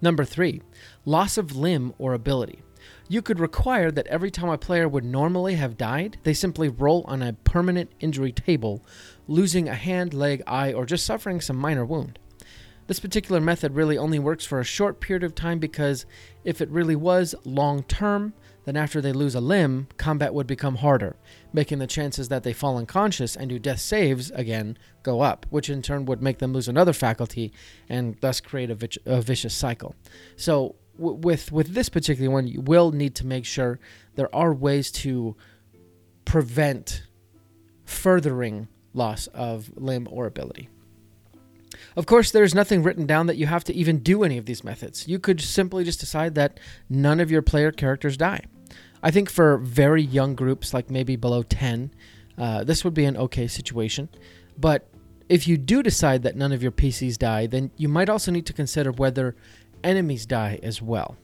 Number 0.01 0.25
three, 0.25 0.61
loss 1.05 1.37
of 1.37 1.55
limb 1.55 1.93
or 1.97 2.13
ability. 2.13 2.64
You 3.07 3.21
could 3.21 3.39
require 3.39 3.91
that 3.91 4.07
every 4.07 4.31
time 4.31 4.49
a 4.49 4.57
player 4.57 4.89
would 4.89 5.05
normally 5.05 5.55
have 5.55 5.77
died, 5.77 6.17
they 6.23 6.33
simply 6.33 6.69
roll 6.69 7.03
on 7.07 7.21
a 7.21 7.33
permanent 7.33 7.91
injury 7.99 8.31
table, 8.31 8.83
losing 9.27 9.69
a 9.69 9.75
hand, 9.75 10.13
leg, 10.13 10.41
eye, 10.47 10.73
or 10.73 10.87
just 10.87 11.05
suffering 11.05 11.39
some 11.39 11.55
minor 11.55 11.85
wound. 11.85 12.17
This 12.87 12.99
particular 12.99 13.39
method 13.39 13.75
really 13.75 13.97
only 13.97 14.17
works 14.17 14.45
for 14.45 14.59
a 14.59 14.63
short 14.63 14.99
period 14.99 15.23
of 15.23 15.35
time 15.35 15.59
because 15.59 16.05
if 16.43 16.61
it 16.61 16.69
really 16.69 16.95
was 16.95 17.35
long 17.43 17.83
term, 17.83 18.33
then 18.65 18.75
after 18.75 19.01
they 19.01 19.13
lose 19.13 19.35
a 19.35 19.41
limb, 19.41 19.87
combat 19.97 20.33
would 20.33 20.47
become 20.47 20.77
harder, 20.77 21.15
making 21.53 21.77
the 21.77 21.87
chances 21.87 22.29
that 22.29 22.41
they 22.41 22.53
fall 22.53 22.77
unconscious 22.77 23.35
and 23.35 23.49
do 23.49 23.59
death 23.59 23.79
saves 23.79 24.31
again 24.31 24.77
go 25.03 25.21
up, 25.21 25.45
which 25.51 25.69
in 25.69 25.83
turn 25.83 26.05
would 26.05 26.21
make 26.23 26.39
them 26.39 26.53
lose 26.53 26.67
another 26.67 26.93
faculty 26.93 27.53
and 27.87 28.17
thus 28.21 28.39
create 28.39 28.71
a, 28.71 28.75
vic- 28.75 28.97
a 29.05 29.21
vicious 29.21 29.53
cycle. 29.53 29.95
So 30.35 30.75
with 30.97 31.51
with 31.51 31.73
this 31.73 31.89
particular 31.89 32.31
one, 32.31 32.47
you 32.47 32.61
will 32.61 32.91
need 32.91 33.15
to 33.15 33.25
make 33.25 33.45
sure 33.45 33.79
there 34.15 34.33
are 34.33 34.53
ways 34.53 34.91
to 34.91 35.35
prevent 36.23 37.03
furthering 37.85 38.67
loss 38.93 39.27
of 39.27 39.71
limb 39.75 40.07
or 40.09 40.25
ability. 40.25 40.69
Of 41.95 42.05
course, 42.05 42.31
there's 42.31 42.55
nothing 42.55 42.83
written 42.83 43.05
down 43.05 43.27
that 43.27 43.37
you 43.37 43.47
have 43.47 43.63
to 43.65 43.73
even 43.73 43.99
do 43.99 44.23
any 44.23 44.37
of 44.37 44.45
these 44.45 44.63
methods. 44.63 45.07
You 45.07 45.19
could 45.19 45.41
simply 45.41 45.83
just 45.83 45.99
decide 45.99 46.35
that 46.35 46.59
none 46.89 47.19
of 47.19 47.29
your 47.29 47.41
player 47.41 47.71
characters 47.71 48.17
die. 48.17 48.41
I 49.03 49.11
think 49.11 49.29
for 49.29 49.57
very 49.57 50.01
young 50.01 50.35
groups, 50.35 50.73
like 50.73 50.89
maybe 50.89 51.15
below 51.15 51.43
10, 51.43 51.91
uh, 52.37 52.63
this 52.63 52.83
would 52.83 52.93
be 52.93 53.05
an 53.05 53.17
okay 53.17 53.47
situation. 53.47 54.09
But 54.57 54.87
if 55.29 55.47
you 55.47 55.57
do 55.57 55.83
decide 55.83 56.23
that 56.23 56.35
none 56.35 56.51
of 56.51 56.61
your 56.61 56.71
PCs 56.71 57.17
die, 57.17 57.47
then 57.47 57.71
you 57.77 57.87
might 57.87 58.09
also 58.09 58.31
need 58.31 58.45
to 58.45 58.53
consider 58.53 58.91
whether 58.91 59.35
enemies 59.85 60.25
die 60.25 60.59
as 60.61 60.81
well. 60.81 61.15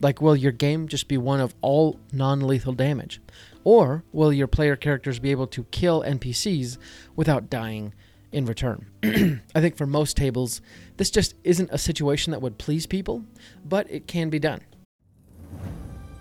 Like, 0.00 0.20
will 0.20 0.36
your 0.36 0.52
game 0.52 0.86
just 0.86 1.08
be 1.08 1.16
one 1.16 1.40
of 1.40 1.54
all 1.62 1.98
non 2.12 2.40
lethal 2.40 2.72
damage? 2.72 3.20
Or 3.64 4.04
will 4.12 4.32
your 4.32 4.46
player 4.46 4.76
characters 4.76 5.18
be 5.18 5.30
able 5.30 5.46
to 5.48 5.64
kill 5.64 6.02
NPCs 6.02 6.76
without 7.16 7.48
dying 7.48 7.94
in 8.30 8.44
return? 8.44 8.86
I 9.54 9.60
think 9.60 9.76
for 9.76 9.86
most 9.86 10.16
tables, 10.16 10.60
this 10.98 11.10
just 11.10 11.34
isn't 11.42 11.70
a 11.72 11.78
situation 11.78 12.32
that 12.32 12.42
would 12.42 12.58
please 12.58 12.86
people, 12.86 13.24
but 13.64 13.90
it 13.90 14.06
can 14.06 14.28
be 14.28 14.38
done. 14.38 14.60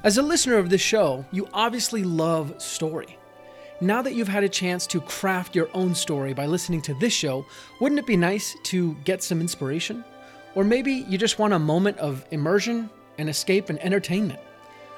As 0.03 0.17
a 0.17 0.21
listener 0.21 0.57
of 0.57 0.69
this 0.69 0.81
show, 0.81 1.25
you 1.31 1.47
obviously 1.53 2.03
love 2.03 2.61
story. 2.61 3.17
Now 3.81 4.01
that 4.01 4.13
you've 4.13 4.27
had 4.27 4.43
a 4.43 4.49
chance 4.49 4.87
to 4.87 5.01
craft 5.01 5.55
your 5.55 5.69
own 5.73 5.95
story 5.95 6.33
by 6.33 6.45
listening 6.45 6.81
to 6.83 6.93
this 6.93 7.11
show, 7.11 7.45
wouldn't 7.81 7.99
it 7.99 8.05
be 8.05 8.15
nice 8.15 8.55
to 8.63 8.95
get 9.03 9.23
some 9.23 9.41
inspiration? 9.41 10.05
Or 10.55 10.63
maybe 10.63 11.05
you 11.09 11.17
just 11.17 11.39
want 11.39 11.53
a 11.53 11.59
moment 11.59 11.97
of 11.97 12.25
immersion 12.31 12.89
and 13.17 13.29
escape 13.29 13.69
and 13.69 13.79
entertainment. 13.79 14.39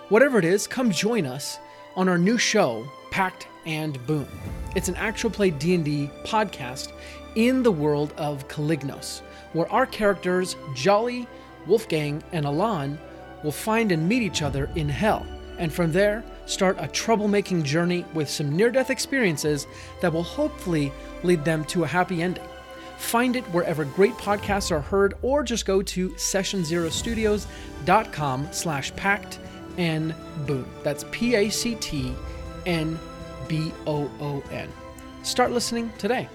Whatever 0.09 0.37
it 0.37 0.45
is, 0.45 0.67
come 0.67 0.91
join 0.91 1.25
us 1.25 1.57
on 1.95 2.09
our 2.09 2.17
new 2.17 2.37
show, 2.37 2.85
Pact 3.09 3.47
and 3.65 4.05
Boon. 4.05 4.27
It's 4.75 4.89
an 4.89 4.95
actual 4.95 5.29
play 5.29 5.49
D&D 5.49 6.11
podcast 6.23 6.91
in 7.35 7.63
the 7.63 7.71
world 7.71 8.13
of 8.17 8.47
Calignos, 8.47 9.21
where 9.53 9.71
our 9.71 9.85
characters 9.85 10.55
Jolly, 10.75 11.27
Wolfgang, 11.65 12.21
and 12.33 12.45
Alan 12.45 12.99
will 13.43 13.51
find 13.51 13.91
and 13.91 14.07
meet 14.07 14.21
each 14.21 14.41
other 14.41 14.69
in 14.75 14.89
hell, 14.89 15.25
and 15.57 15.71
from 15.71 15.91
there 15.91 16.23
start 16.45 16.77
a 16.79 16.87
troublemaking 16.87 17.63
journey 17.63 18.05
with 18.13 18.29
some 18.29 18.55
near-death 18.55 18.89
experiences 18.89 19.65
that 20.01 20.11
will 20.11 20.23
hopefully 20.23 20.91
lead 21.23 21.43
them 21.45 21.63
to 21.65 21.83
a 21.83 21.87
happy 21.87 22.21
ending. 22.21 22.43
Find 22.97 23.35
it 23.35 23.43
wherever 23.45 23.85
great 23.85 24.13
podcasts 24.13 24.71
are 24.71 24.81
heard, 24.81 25.15
or 25.21 25.43
just 25.43 25.65
go 25.65 25.81
to 25.81 26.09
sessionzerostudios.com 26.11 28.47
slash 28.51 28.95
pact 28.95 29.39
and 29.77 30.15
boon. 30.45 30.65
That's 30.83 31.03
P-A-C-T-N-B-O-O-N. 31.11 32.15
Start 35.23 35.51
listening 35.51 35.91
today. 35.97 36.29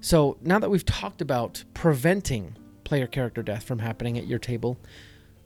So 0.00 0.38
now 0.40 0.58
that 0.58 0.70
we've 0.70 0.86
talked 0.86 1.20
about 1.20 1.64
preventing 1.74 2.56
player 2.84 3.06
character 3.06 3.42
death 3.42 3.64
from 3.64 3.80
happening 3.80 4.16
at 4.16 4.26
your 4.26 4.38
table, 4.38 4.78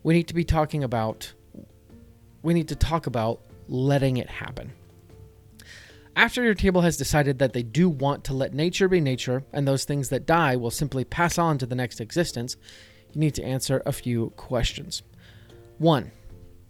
we 0.03 0.15
need 0.15 0.29
to 0.29 0.35
be 0.35 0.45
talking 0.45 0.85
about 0.85 1.33
we 2.43 2.55
need 2.55 2.69
to 2.69 2.77
talk 2.77 3.07
about 3.07 3.41
letting 3.69 4.17
it 4.17 4.29
happen. 4.29 4.73
After 6.15 6.43
your 6.43 6.55
table 6.55 6.83
has 6.83 6.97
decided 6.99 7.39
that 7.39 7.55
they 7.55 7.63
do 7.63 7.89
want 7.89 8.25
to 8.25 8.35
let 8.35 8.53
nature 8.53 8.89
be 8.89 9.01
nature 9.01 9.45
and 9.53 9.67
those 9.67 9.85
things 9.85 10.11
that 10.11 10.27
die 10.27 10.57
will 10.57 10.71
simply 10.71 11.05
pass 11.05 11.39
on 11.39 11.57
to 11.59 11.67
the 11.67 11.75
next 11.75 12.01
existence, 12.01 12.57
you 13.13 13.21
need 13.21 13.35
to 13.35 13.45
answer 13.45 13.83
a 13.87 13.93
few 13.93 14.31
questions. 14.37 15.03
One, 15.79 16.11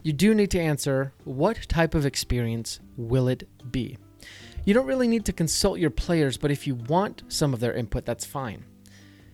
you 0.02 0.12
do 0.12 0.34
need 0.34 0.50
to 0.52 0.61
answer 0.61 1.12
what 1.25 1.68
type 1.68 1.94
of 1.94 2.06
experience 2.06 2.80
will 2.96 3.28
it 3.28 3.49
be? 3.70 3.99
You 4.64 4.75
don't 4.75 4.87
really 4.87 5.08
need 5.08 5.25
to 5.25 5.32
consult 5.32 5.80
your 5.80 5.90
players, 5.90 6.37
but 6.37 6.52
if 6.52 6.66
you 6.66 6.76
want 6.76 7.25
some 7.28 7.52
of 7.52 7.61
their 7.61 7.75
input, 7.75 8.04
that's 8.04 8.25
fine. 8.25 8.64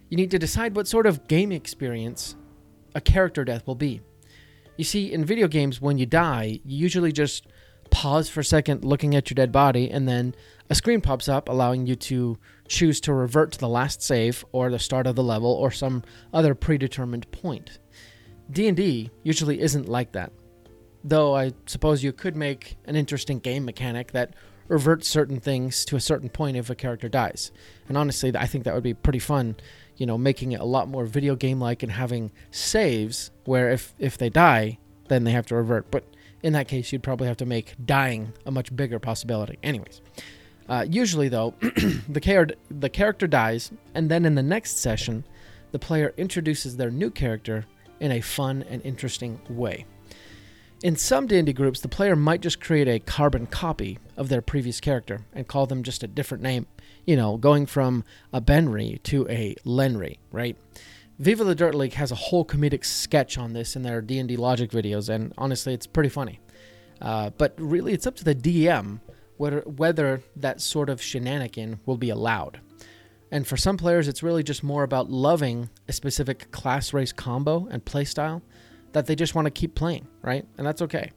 You 0.08 0.16
need 0.16 0.30
to 0.30 0.38
decide 0.38 0.74
what 0.74 0.88
sort 0.88 1.06
of 1.06 1.28
game 1.28 1.52
experience 1.52 2.34
a 2.94 3.00
character 3.00 3.44
death 3.44 3.66
will 3.66 3.74
be. 3.74 4.00
You 4.78 4.84
see, 4.84 5.12
in 5.12 5.24
video 5.24 5.48
games, 5.48 5.80
when 5.80 5.98
you 5.98 6.06
die, 6.06 6.60
you 6.64 6.78
usually 6.78 7.10
just 7.10 7.48
pause 7.90 8.28
for 8.28 8.40
a 8.40 8.44
second 8.44 8.84
looking 8.84 9.16
at 9.16 9.28
your 9.28 9.34
dead 9.34 9.50
body, 9.50 9.90
and 9.90 10.08
then 10.08 10.36
a 10.70 10.76
screen 10.76 11.00
pops 11.00 11.28
up 11.28 11.48
allowing 11.48 11.84
you 11.88 11.96
to 11.96 12.38
choose 12.68 13.00
to 13.00 13.12
revert 13.12 13.50
to 13.52 13.58
the 13.58 13.68
last 13.68 14.00
save 14.00 14.44
or 14.52 14.70
the 14.70 14.78
start 14.78 15.08
of 15.08 15.16
the 15.16 15.22
level 15.22 15.50
or 15.50 15.72
some 15.72 16.04
other 16.32 16.54
predetermined 16.54 17.28
point. 17.32 17.80
D&D 18.52 19.10
usually 19.24 19.60
isn't 19.60 19.88
like 19.88 20.12
that. 20.12 20.30
Though 21.02 21.34
I 21.34 21.54
suppose 21.66 22.04
you 22.04 22.12
could 22.12 22.36
make 22.36 22.76
an 22.84 22.94
interesting 22.94 23.40
game 23.40 23.64
mechanic 23.64 24.12
that 24.12 24.34
reverts 24.68 25.08
certain 25.08 25.40
things 25.40 25.84
to 25.86 25.96
a 25.96 26.00
certain 26.00 26.28
point 26.28 26.56
if 26.56 26.70
a 26.70 26.74
character 26.74 27.08
dies. 27.08 27.50
And 27.88 27.96
honestly, 27.96 28.32
I 28.36 28.46
think 28.46 28.64
that 28.64 28.74
would 28.74 28.82
be 28.82 28.94
pretty 28.94 29.18
fun, 29.18 29.56
you 29.96 30.06
know, 30.06 30.18
making 30.18 30.52
it 30.52 30.60
a 30.60 30.64
lot 30.64 30.88
more 30.88 31.06
video 31.06 31.34
game 31.34 31.60
like 31.60 31.82
and 31.82 31.92
having 31.92 32.30
saves 32.50 33.30
where 33.44 33.70
if 33.70 33.94
if 33.98 34.18
they 34.18 34.28
die, 34.28 34.78
then 35.08 35.24
they 35.24 35.32
have 35.32 35.46
to 35.46 35.56
revert. 35.56 35.90
But 35.90 36.04
in 36.42 36.52
that 36.52 36.68
case, 36.68 36.92
you'd 36.92 37.02
probably 37.02 37.26
have 37.26 37.36
to 37.38 37.46
make 37.46 37.74
dying 37.84 38.32
a 38.46 38.50
much 38.50 38.74
bigger 38.74 38.98
possibility. 38.98 39.58
Anyways, 39.62 40.00
uh, 40.68 40.86
usually 40.88 41.28
though, 41.28 41.54
the, 42.08 42.20
char- 42.20 42.48
the 42.70 42.88
character 42.88 43.26
dies, 43.26 43.72
and 43.94 44.10
then 44.10 44.24
in 44.24 44.34
the 44.34 44.42
next 44.42 44.78
session, 44.78 45.24
the 45.72 45.78
player 45.78 46.14
introduces 46.16 46.76
their 46.76 46.90
new 46.90 47.10
character 47.10 47.66
in 48.00 48.12
a 48.12 48.20
fun 48.20 48.64
and 48.68 48.82
interesting 48.82 49.40
way. 49.48 49.84
In 50.80 50.94
some 50.94 51.26
D&D 51.26 51.54
groups, 51.54 51.80
the 51.80 51.88
player 51.88 52.14
might 52.14 52.40
just 52.40 52.60
create 52.60 52.86
a 52.86 53.00
carbon 53.00 53.46
copy 53.46 53.98
of 54.16 54.28
their 54.28 54.40
previous 54.40 54.78
character 54.78 55.22
and 55.32 55.48
call 55.48 55.66
them 55.66 55.82
just 55.82 56.04
a 56.04 56.06
different 56.06 56.40
name. 56.40 56.66
You 57.04 57.16
know, 57.16 57.36
going 57.36 57.66
from 57.66 58.04
a 58.32 58.40
Benry 58.40 59.02
to 59.04 59.28
a 59.28 59.56
Lenry, 59.66 60.18
right? 60.30 60.56
Viva 61.18 61.42
La 61.42 61.54
Dirt 61.54 61.74
League 61.74 61.94
has 61.94 62.12
a 62.12 62.16
whole 62.16 62.44
comedic 62.44 62.84
sketch 62.84 63.36
on 63.36 63.54
this 63.54 63.74
in 63.74 63.82
their 63.82 64.00
D&D 64.00 64.36
logic 64.36 64.70
videos, 64.70 65.08
and 65.08 65.34
honestly, 65.36 65.74
it's 65.74 65.88
pretty 65.88 66.10
funny. 66.10 66.38
Uh, 67.00 67.30
but 67.30 67.54
really, 67.58 67.92
it's 67.92 68.06
up 68.06 68.14
to 68.14 68.24
the 68.24 68.34
DM 68.34 69.00
whether, 69.36 69.62
whether 69.62 70.22
that 70.36 70.60
sort 70.60 70.88
of 70.88 71.02
shenanigan 71.02 71.80
will 71.86 71.96
be 71.96 72.10
allowed. 72.10 72.60
And 73.32 73.48
for 73.48 73.56
some 73.56 73.78
players, 73.78 74.06
it's 74.06 74.22
really 74.22 74.44
just 74.44 74.62
more 74.62 74.84
about 74.84 75.10
loving 75.10 75.70
a 75.88 75.92
specific 75.92 76.52
class 76.52 76.92
race 76.92 77.12
combo 77.12 77.66
and 77.68 77.84
playstyle 77.84 78.42
that 78.92 79.06
they 79.06 79.14
just 79.14 79.34
want 79.34 79.46
to 79.46 79.50
keep 79.50 79.74
playing, 79.74 80.06
right? 80.22 80.46
And 80.56 80.66
that's 80.66 80.82
okay. 80.82 81.10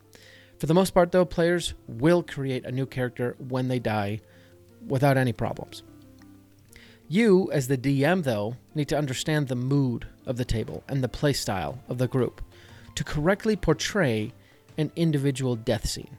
For 0.59 0.67
the 0.67 0.73
most 0.73 0.93
part, 0.93 1.11
though, 1.11 1.25
players 1.25 1.73
will 1.87 2.21
create 2.21 2.65
a 2.65 2.71
new 2.71 2.85
character 2.85 3.35
when 3.39 3.67
they 3.67 3.79
die 3.79 4.21
without 4.87 5.17
any 5.17 5.33
problems. 5.33 5.83
You, 7.07 7.51
as 7.51 7.67
the 7.67 7.77
DM, 7.77 8.23
though, 8.23 8.55
need 8.73 8.87
to 8.89 8.97
understand 8.97 9.47
the 9.47 9.55
mood 9.55 10.07
of 10.25 10.37
the 10.37 10.45
table 10.45 10.83
and 10.87 11.03
the 11.03 11.09
playstyle 11.09 11.79
of 11.89 11.97
the 11.97 12.07
group 12.07 12.41
to 12.95 13.03
correctly 13.03 13.55
portray 13.55 14.33
an 14.77 14.91
individual 14.95 15.55
death 15.55 15.87
scene. 15.87 16.17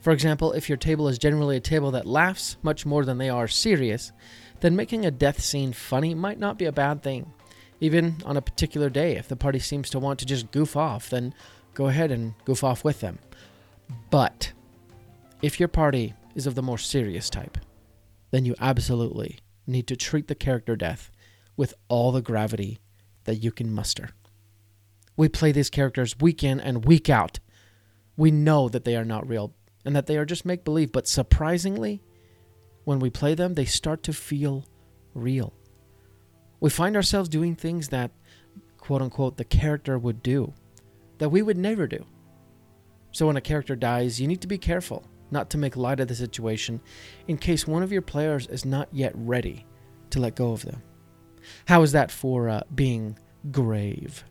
For 0.00 0.12
example, 0.12 0.52
if 0.52 0.68
your 0.68 0.78
table 0.78 1.06
is 1.08 1.18
generally 1.18 1.56
a 1.56 1.60
table 1.60 1.90
that 1.92 2.06
laughs 2.06 2.56
much 2.62 2.86
more 2.86 3.04
than 3.04 3.18
they 3.18 3.28
are 3.30 3.46
serious, 3.46 4.10
then 4.60 4.74
making 4.74 5.04
a 5.04 5.10
death 5.10 5.40
scene 5.40 5.72
funny 5.72 6.14
might 6.14 6.38
not 6.38 6.58
be 6.58 6.64
a 6.64 6.72
bad 6.72 7.02
thing. 7.02 7.32
Even 7.82 8.18
on 8.24 8.36
a 8.36 8.42
particular 8.42 8.88
day, 8.88 9.16
if 9.16 9.26
the 9.26 9.34
party 9.34 9.58
seems 9.58 9.90
to 9.90 9.98
want 9.98 10.20
to 10.20 10.24
just 10.24 10.52
goof 10.52 10.76
off, 10.76 11.10
then 11.10 11.34
go 11.74 11.88
ahead 11.88 12.12
and 12.12 12.32
goof 12.44 12.62
off 12.62 12.84
with 12.84 13.00
them. 13.00 13.18
But 14.08 14.52
if 15.42 15.58
your 15.58 15.68
party 15.68 16.14
is 16.36 16.46
of 16.46 16.54
the 16.54 16.62
more 16.62 16.78
serious 16.78 17.28
type, 17.28 17.58
then 18.30 18.44
you 18.44 18.54
absolutely 18.60 19.40
need 19.66 19.88
to 19.88 19.96
treat 19.96 20.28
the 20.28 20.36
character 20.36 20.76
death 20.76 21.10
with 21.56 21.74
all 21.88 22.12
the 22.12 22.22
gravity 22.22 22.78
that 23.24 23.42
you 23.42 23.50
can 23.50 23.74
muster. 23.74 24.10
We 25.16 25.28
play 25.28 25.50
these 25.50 25.68
characters 25.68 26.16
week 26.20 26.44
in 26.44 26.60
and 26.60 26.84
week 26.84 27.10
out. 27.10 27.40
We 28.16 28.30
know 28.30 28.68
that 28.68 28.84
they 28.84 28.94
are 28.94 29.04
not 29.04 29.28
real 29.28 29.54
and 29.84 29.96
that 29.96 30.06
they 30.06 30.16
are 30.18 30.24
just 30.24 30.46
make 30.46 30.64
believe, 30.64 30.92
but 30.92 31.08
surprisingly, 31.08 32.00
when 32.84 33.00
we 33.00 33.10
play 33.10 33.34
them, 33.34 33.54
they 33.54 33.64
start 33.64 34.04
to 34.04 34.12
feel 34.12 34.66
real. 35.14 35.52
We 36.62 36.70
find 36.70 36.94
ourselves 36.94 37.28
doing 37.28 37.56
things 37.56 37.88
that, 37.88 38.12
quote 38.78 39.02
unquote, 39.02 39.36
the 39.36 39.44
character 39.44 39.98
would 39.98 40.22
do, 40.22 40.54
that 41.18 41.28
we 41.28 41.42
would 41.42 41.56
never 41.58 41.88
do. 41.88 42.06
So 43.10 43.26
when 43.26 43.36
a 43.36 43.40
character 43.40 43.74
dies, 43.74 44.20
you 44.20 44.28
need 44.28 44.40
to 44.42 44.46
be 44.46 44.58
careful 44.58 45.04
not 45.32 45.50
to 45.50 45.58
make 45.58 45.76
light 45.76 45.98
of 45.98 46.06
the 46.06 46.14
situation 46.14 46.80
in 47.26 47.36
case 47.36 47.66
one 47.66 47.82
of 47.82 47.90
your 47.90 48.00
players 48.00 48.46
is 48.46 48.64
not 48.64 48.88
yet 48.92 49.10
ready 49.16 49.66
to 50.10 50.20
let 50.20 50.36
go 50.36 50.52
of 50.52 50.64
them. 50.64 50.80
How 51.66 51.82
is 51.82 51.90
that 51.92 52.12
for 52.12 52.48
uh, 52.48 52.60
being 52.76 53.18
grave? 53.50 54.22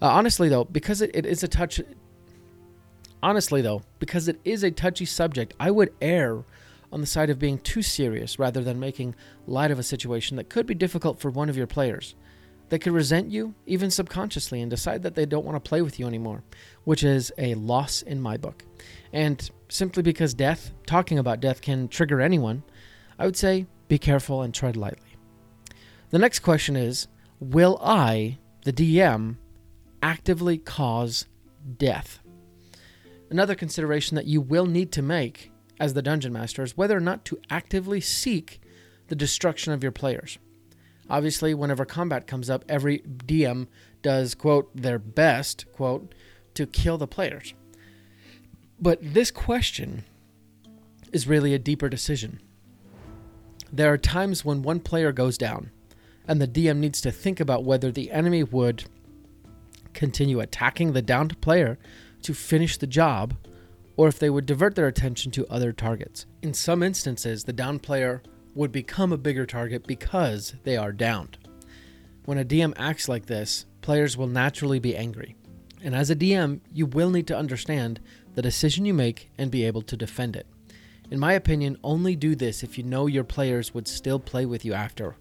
Uh, 0.00 0.06
honestly, 0.06 0.48
though, 0.48 0.64
because 0.64 1.02
it, 1.02 1.10
it 1.12 1.26
is 1.26 1.42
a 1.42 1.48
touch. 1.48 1.78
Honestly, 3.22 3.60
though, 3.60 3.82
because 3.98 4.28
it 4.28 4.40
is 4.46 4.64
a 4.64 4.70
touchy 4.70 5.04
subject, 5.04 5.52
I 5.60 5.70
would 5.70 5.92
err 6.00 6.42
on 6.92 7.00
the 7.00 7.06
side 7.06 7.30
of 7.30 7.38
being 7.38 7.58
too 7.58 7.82
serious 7.82 8.38
rather 8.38 8.62
than 8.62 8.80
making 8.80 9.14
light 9.46 9.70
of 9.70 9.78
a 9.78 9.84
situation 9.84 10.36
that 10.36 10.48
could 10.48 10.66
be 10.66 10.74
difficult 10.74 11.20
for 11.20 11.30
one 11.30 11.48
of 11.48 11.56
your 11.56 11.66
players. 11.66 12.14
They 12.68 12.78
could 12.78 12.92
resent 12.92 13.30
you, 13.30 13.54
even 13.66 13.90
subconsciously, 13.90 14.60
and 14.62 14.70
decide 14.70 15.02
that 15.02 15.16
they 15.16 15.26
don't 15.26 15.44
want 15.44 15.62
to 15.62 15.68
play 15.68 15.82
with 15.82 15.98
you 15.98 16.06
anymore, 16.06 16.44
which 16.84 17.02
is 17.02 17.32
a 17.36 17.54
loss 17.54 18.02
in 18.02 18.20
my 18.20 18.36
book. 18.36 18.64
And 19.12 19.50
simply 19.68 20.04
because 20.04 20.34
death, 20.34 20.72
talking 20.86 21.18
about 21.18 21.40
death, 21.40 21.60
can 21.60 21.88
trigger 21.88 22.20
anyone, 22.20 22.62
I 23.18 23.24
would 23.24 23.36
say 23.36 23.66
be 23.88 23.98
careful 23.98 24.42
and 24.42 24.54
tread 24.54 24.76
lightly. 24.76 25.16
The 26.10 26.18
next 26.18 26.40
question 26.40 26.76
is 26.76 27.08
Will 27.40 27.78
I, 27.82 28.38
the 28.64 28.72
DM, 28.72 29.36
actively 30.00 30.58
cause 30.58 31.26
death? 31.76 32.20
Another 33.30 33.56
consideration 33.56 34.14
that 34.14 34.26
you 34.26 34.40
will 34.40 34.66
need 34.66 34.92
to 34.92 35.02
make 35.02 35.50
as 35.80 35.94
the 35.94 36.02
dungeon 36.02 36.32
master 36.32 36.62
is 36.62 36.76
whether 36.76 36.96
or 36.96 37.00
not 37.00 37.24
to 37.24 37.40
actively 37.48 38.00
seek 38.00 38.60
the 39.08 39.16
destruction 39.16 39.72
of 39.72 39.82
your 39.82 39.90
players. 39.90 40.38
Obviously, 41.08 41.54
whenever 41.54 41.84
combat 41.84 42.28
comes 42.28 42.48
up, 42.48 42.64
every 42.68 43.00
DM 43.00 43.66
does, 44.02 44.34
quote, 44.36 44.70
their 44.76 44.98
best, 44.98 45.64
quote, 45.72 46.14
to 46.54 46.66
kill 46.66 46.98
the 46.98 47.08
players. 47.08 47.54
But 48.78 48.98
this 49.02 49.30
question 49.30 50.04
is 51.12 51.26
really 51.26 51.54
a 51.54 51.58
deeper 51.58 51.88
decision. 51.88 52.40
There 53.72 53.92
are 53.92 53.98
times 53.98 54.44
when 54.44 54.62
one 54.62 54.80
player 54.80 55.10
goes 55.10 55.36
down, 55.36 55.70
and 56.28 56.40
the 56.40 56.46
DM 56.46 56.76
needs 56.76 57.00
to 57.00 57.10
think 57.10 57.40
about 57.40 57.64
whether 57.64 57.90
the 57.90 58.12
enemy 58.12 58.44
would 58.44 58.84
continue 59.94 60.40
attacking 60.40 60.92
the 60.92 61.02
downed 61.02 61.40
player 61.40 61.78
to 62.22 62.34
finish 62.34 62.76
the 62.76 62.86
job, 62.86 63.34
or 64.00 64.08
if 64.08 64.18
they 64.18 64.30
would 64.30 64.46
divert 64.46 64.76
their 64.76 64.86
attention 64.86 65.30
to 65.30 65.46
other 65.48 65.74
targets. 65.74 66.24
In 66.40 66.54
some 66.54 66.82
instances, 66.82 67.44
the 67.44 67.52
downed 67.52 67.82
player 67.82 68.22
would 68.54 68.72
become 68.72 69.12
a 69.12 69.18
bigger 69.18 69.44
target 69.44 69.86
because 69.86 70.54
they 70.64 70.74
are 70.74 70.90
downed. 70.90 71.36
When 72.24 72.38
a 72.38 72.44
DM 72.46 72.72
acts 72.78 73.10
like 73.10 73.26
this, 73.26 73.66
players 73.82 74.16
will 74.16 74.26
naturally 74.26 74.78
be 74.78 74.96
angry. 74.96 75.36
And 75.82 75.94
as 75.94 76.08
a 76.08 76.16
DM, 76.16 76.60
you 76.72 76.86
will 76.86 77.10
need 77.10 77.26
to 77.26 77.36
understand 77.36 78.00
the 78.36 78.40
decision 78.40 78.86
you 78.86 78.94
make 78.94 79.30
and 79.36 79.50
be 79.50 79.66
able 79.66 79.82
to 79.82 79.98
defend 79.98 80.34
it. 80.34 80.46
In 81.10 81.20
my 81.20 81.34
opinion, 81.34 81.76
only 81.84 82.16
do 82.16 82.34
this 82.34 82.62
if 82.62 82.78
you 82.78 82.84
know 82.84 83.06
your 83.06 83.22
players 83.22 83.74
would 83.74 83.86
still 83.86 84.18
play 84.18 84.46
with 84.46 84.64
you 84.64 84.72
after. 84.72 85.14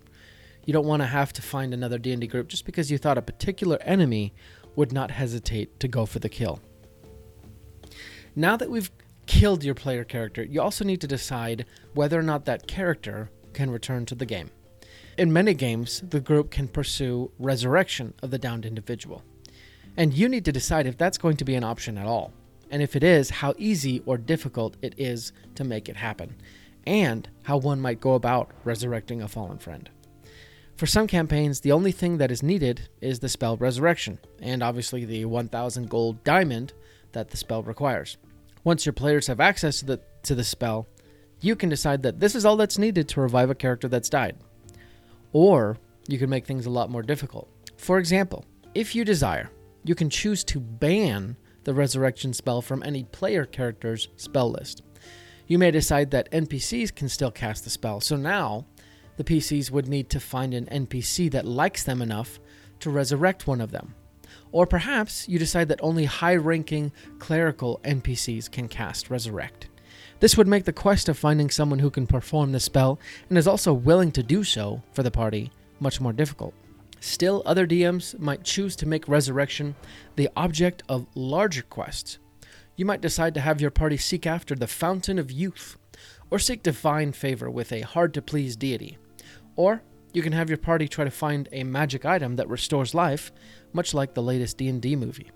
You 0.65 0.71
don't 0.71 0.88
want 0.88 1.01
to 1.01 1.05
have 1.05 1.33
to 1.33 1.41
find 1.41 1.74
another 1.74 1.98
D&D 1.98 2.27
group 2.27 2.48
just 2.48 2.65
because 2.65 2.89
you 2.89 2.98
thought 2.98 3.17
a 3.17 3.21
particular 3.21 3.77
enemy 3.81 4.33
would 4.77 4.93
not 4.93 5.12
hesitate 5.12 5.81
to 5.81 5.89
go 5.89 6.05
for 6.05 6.19
the 6.19 6.29
kill. 6.29 6.62
Now 8.36 8.55
that 8.57 8.69
we've 8.69 8.91
killed 9.25 9.63
your 9.63 9.75
player 9.75 10.03
character, 10.03 10.43
you 10.43 10.62
also 10.62 10.83
need 10.83 11.01
to 11.01 11.07
decide 11.07 11.65
whether 11.93 12.19
or 12.19 12.24
not 12.24 12.45
that 12.45 12.67
character 12.67 13.29
can 13.53 13.71
return 13.71 14.05
to 14.07 14.15
the 14.15 14.25
game. 14.25 14.51
In 15.17 15.33
many 15.33 15.53
games, 15.53 16.01
the 16.09 16.19
group 16.19 16.50
can 16.50 16.67
pursue 16.67 17.31
resurrection 17.39 18.13
of 18.24 18.31
the 18.31 18.38
downed 18.38 18.65
individual. 18.65 19.24
And 19.98 20.13
you 20.13 20.29
need 20.29 20.45
to 20.45 20.51
decide 20.51 20.88
if 20.88 20.98
that's 20.98 21.17
going 21.17 21.38
to 21.38 21.45
be 21.45 21.55
an 21.55 21.63
option 21.63 21.98
at 21.98 22.05
all. 22.05 22.31
And 22.71 22.81
if 22.81 22.95
it 22.95 23.03
is, 23.03 23.29
how 23.29 23.53
easy 23.57 24.01
or 24.05 24.17
difficult 24.17 24.77
it 24.81 24.93
is 24.98 25.33
to 25.55 25.63
make 25.63 25.89
it 25.89 25.98
happen. 25.98 26.36
And 26.88 27.27
how 27.43 27.57
one 27.57 27.81
might 27.81 28.00
go 28.00 28.13
about 28.13 28.51
resurrecting 28.63 29.21
a 29.21 29.27
fallen 29.27 29.57
friend. 29.57 29.89
For 30.75 30.86
some 30.86 31.07
campaigns, 31.07 31.59
the 31.59 31.74
only 31.74 31.91
thing 31.91 32.17
that 32.19 32.31
is 32.31 32.41
needed 32.41 32.88
is 33.01 33.19
the 33.19 33.27
spell 33.27 33.57
Resurrection, 33.57 34.19
and 34.41 34.63
obviously 34.63 35.03
the 35.03 35.25
1000 35.25 35.89
gold 35.89 36.24
diamond 36.24 36.71
that 37.13 37.30
the 37.30 37.38
spell 37.38 37.63
requires. 37.63 38.18
Once 38.63 38.86
your 38.86 38.94
players 38.94 39.28
have 39.28 39.39
access 39.39 39.80
to 39.80 39.86
the, 39.86 40.00
to 40.24 40.36
the 40.36 40.44
spell, 40.44 40.88
you 41.42 41.56
can 41.56 41.70
decide 41.70 42.04
that 42.04 42.20
this 42.20 42.36
is 42.36 42.46
all 42.46 42.58
that's 42.58 42.78
needed 42.78 43.08
to 43.10 43.22
revive 43.22 43.50
a 43.50 43.56
character 43.56 43.88
that's 43.88 44.10
died. 44.10 44.38
Or 45.32 45.78
you 46.08 46.18
can 46.18 46.30
make 46.30 46.46
things 46.46 46.66
a 46.66 46.72
lot 46.72 46.89
more 46.89 47.04
difficult. 47.04 47.50
For 47.78 47.98
example, 47.98 48.46
if 48.75 48.96
you 48.96 49.06
desire, 49.06 49.50
you 49.84 49.96
can 49.96 50.10
choose 50.10 50.44
to 50.46 50.60
ban 50.60 51.38
the 51.63 51.74
resurrection 51.74 52.34
spell 52.34 52.62
from 52.62 52.84
any 52.84 53.04
player 53.04 53.46
character's 53.46 54.10
spell 54.18 54.51
list. 54.51 54.82
You 55.48 55.58
may 55.58 55.72
decide 55.72 56.12
that 56.12 56.32
NPCs 56.32 56.93
can 56.93 57.10
still 57.10 57.32
cast 57.32 57.63
the 57.63 57.69
spell, 57.69 58.02
so 58.02 58.15
now 58.15 58.65
the 59.17 59.24
PCs 59.24 59.72
would 59.72 59.88
need 59.88 60.10
to 60.12 60.19
find 60.19 60.54
an 60.54 60.65
NPC 60.65 61.32
that 61.32 61.45
likes 61.45 61.84
them 61.84 62.02
enough 62.02 62.39
to 62.82 62.89
resurrect 62.89 63.48
one 63.48 63.62
of 63.62 63.72
them. 63.72 63.95
Or 64.51 64.65
perhaps 64.65 65.27
you 65.27 65.38
decide 65.38 65.67
that 65.67 65.79
only 65.83 66.05
high 66.05 66.35
ranking 66.35 66.91
clerical 67.19 67.79
NPCs 67.83 68.51
can 68.51 68.67
cast 68.67 69.09
Resurrect. 69.09 69.67
This 70.19 70.35
would 70.35 70.47
make 70.47 70.65
the 70.65 70.73
quest 70.73 71.07
of 71.07 71.17
finding 71.17 71.49
someone 71.49 71.79
who 71.79 71.89
can 71.89 72.07
perform 72.07 72.51
the 72.51 72.59
spell 72.59 72.99
and 73.29 73.38
is 73.38 73.47
also 73.47 73.73
willing 73.73 74.12
to 74.13 74.23
do 74.23 74.43
so 74.43 74.81
for 74.91 75.03
the 75.03 75.12
party 75.12 75.51
much 75.79 76.01
more 76.01 76.13
difficult. 76.13 76.53
Still, 76.99 77.41
other 77.45 77.65
DMs 77.65 78.19
might 78.19 78.43
choose 78.43 78.75
to 78.77 78.85
make 78.85 79.07
Resurrection 79.07 79.75
the 80.15 80.29
object 80.35 80.83
of 80.89 81.07
larger 81.15 81.62
quests. 81.62 82.19
You 82.75 82.85
might 82.85 83.01
decide 83.01 83.33
to 83.35 83.41
have 83.41 83.62
your 83.62 83.71
party 83.71 83.97
seek 83.97 84.27
after 84.27 84.55
the 84.55 84.67
Fountain 84.67 85.19
of 85.19 85.31
Youth, 85.31 85.77
or 86.29 86.39
seek 86.39 86.63
divine 86.63 87.13
favor 87.13 87.49
with 87.49 87.71
a 87.71 87.81
hard 87.81 88.13
to 88.13 88.21
please 88.21 88.55
deity. 88.55 88.97
Or 89.55 89.81
you 90.13 90.22
can 90.22 90.34
have 90.34 90.50
your 90.50 90.58
party 90.58 90.88
try 90.88 91.06
to 91.06 91.12
find 91.12 91.48
a 91.52 91.63
magic 91.63 92.06
item 92.06 92.36
that 92.38 92.50
restores 92.50 92.93
life, 92.93 93.32
much 93.74 93.93
like 93.93 94.13
the 94.13 94.24
latest 94.24 94.58
D&D 94.58 94.95
movie. 94.95 95.32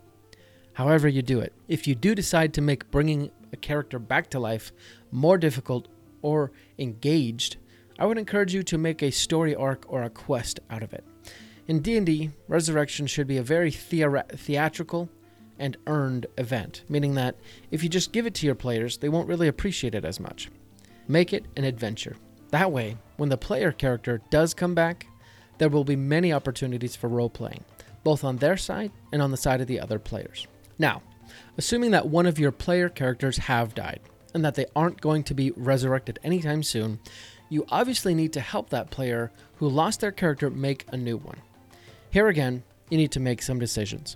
However 0.73 1.07
you 1.07 1.21
do 1.21 1.39
it, 1.39 1.53
if 1.67 1.87
you 1.87 1.93
do 1.93 2.15
decide 2.15 2.53
to 2.53 2.61
make 2.61 2.89
bringing 2.89 3.31
a 3.51 3.57
character 3.57 3.99
back 3.99 4.29
to 4.31 4.39
life 4.39 4.71
more 5.11 5.37
difficult 5.37 5.87
or 6.21 6.51
engaged, 6.79 7.57
I 7.99 8.07
would 8.07 8.17
encourage 8.17 8.53
you 8.53 8.63
to 8.63 8.77
make 8.77 9.03
a 9.03 9.11
story 9.11 9.53
arc 9.53 9.85
or 9.87 10.01
a 10.01 10.09
quest 10.09 10.59
out 10.71 10.81
of 10.81 10.93
it. 10.93 11.03
In 11.67 11.81
D&D, 11.81 12.31
resurrection 12.47 13.05
should 13.07 13.27
be 13.27 13.37
a 13.37 13.43
very 13.43 13.71
theatrical 13.71 15.09
and 15.59 15.77
earned 15.85 16.25
event, 16.37 16.83
meaning 16.89 17.13
that 17.15 17.35
if 17.69 17.83
you 17.83 17.89
just 17.89 18.11
give 18.11 18.25
it 18.25 18.33
to 18.33 18.45
your 18.45 18.55
players, 18.55 18.97
they 18.97 19.09
won't 19.09 19.27
really 19.27 19.47
appreciate 19.47 19.93
it 19.93 20.03
as 20.03 20.19
much. 20.19 20.49
Make 21.07 21.31
it 21.31 21.45
an 21.55 21.63
adventure. 21.63 22.15
That 22.53 22.71
way, 22.71 22.97
when 23.17 23.29
the 23.29 23.37
player 23.37 23.71
character 23.71 24.21
does 24.29 24.53
come 24.53 24.75
back, 24.75 25.07
there 25.57 25.69
will 25.69 25.83
be 25.83 25.95
many 25.95 26.31
opportunities 26.31 26.95
for 26.95 27.07
role 27.07 27.27
playing, 27.27 27.63
both 28.03 28.23
on 28.23 28.37
their 28.37 28.57
side 28.57 28.91
and 29.11 29.23
on 29.23 29.31
the 29.31 29.37
side 29.37 29.59
of 29.59 29.65
the 29.65 29.79
other 29.79 29.97
players. 29.97 30.45
Now, 30.77 31.01
assuming 31.57 31.89
that 31.91 32.09
one 32.09 32.27
of 32.27 32.37
your 32.37 32.51
player 32.51 32.89
characters 32.89 33.37
have 33.37 33.73
died 33.73 34.01
and 34.35 34.45
that 34.45 34.53
they 34.53 34.67
aren't 34.75 35.01
going 35.01 35.23
to 35.23 35.33
be 35.33 35.49
resurrected 35.57 36.19
anytime 36.23 36.61
soon, 36.61 36.99
you 37.49 37.65
obviously 37.69 38.13
need 38.13 38.33
to 38.33 38.39
help 38.39 38.69
that 38.69 38.91
player 38.91 39.31
who 39.55 39.67
lost 39.67 40.01
their 40.01 40.11
character 40.11 40.51
make 40.51 40.85
a 40.91 40.95
new 40.97 41.17
one. 41.17 41.41
Here 42.11 42.27
again, 42.27 42.61
you 42.91 42.99
need 42.99 43.11
to 43.13 43.19
make 43.19 43.41
some 43.41 43.57
decisions. 43.57 44.15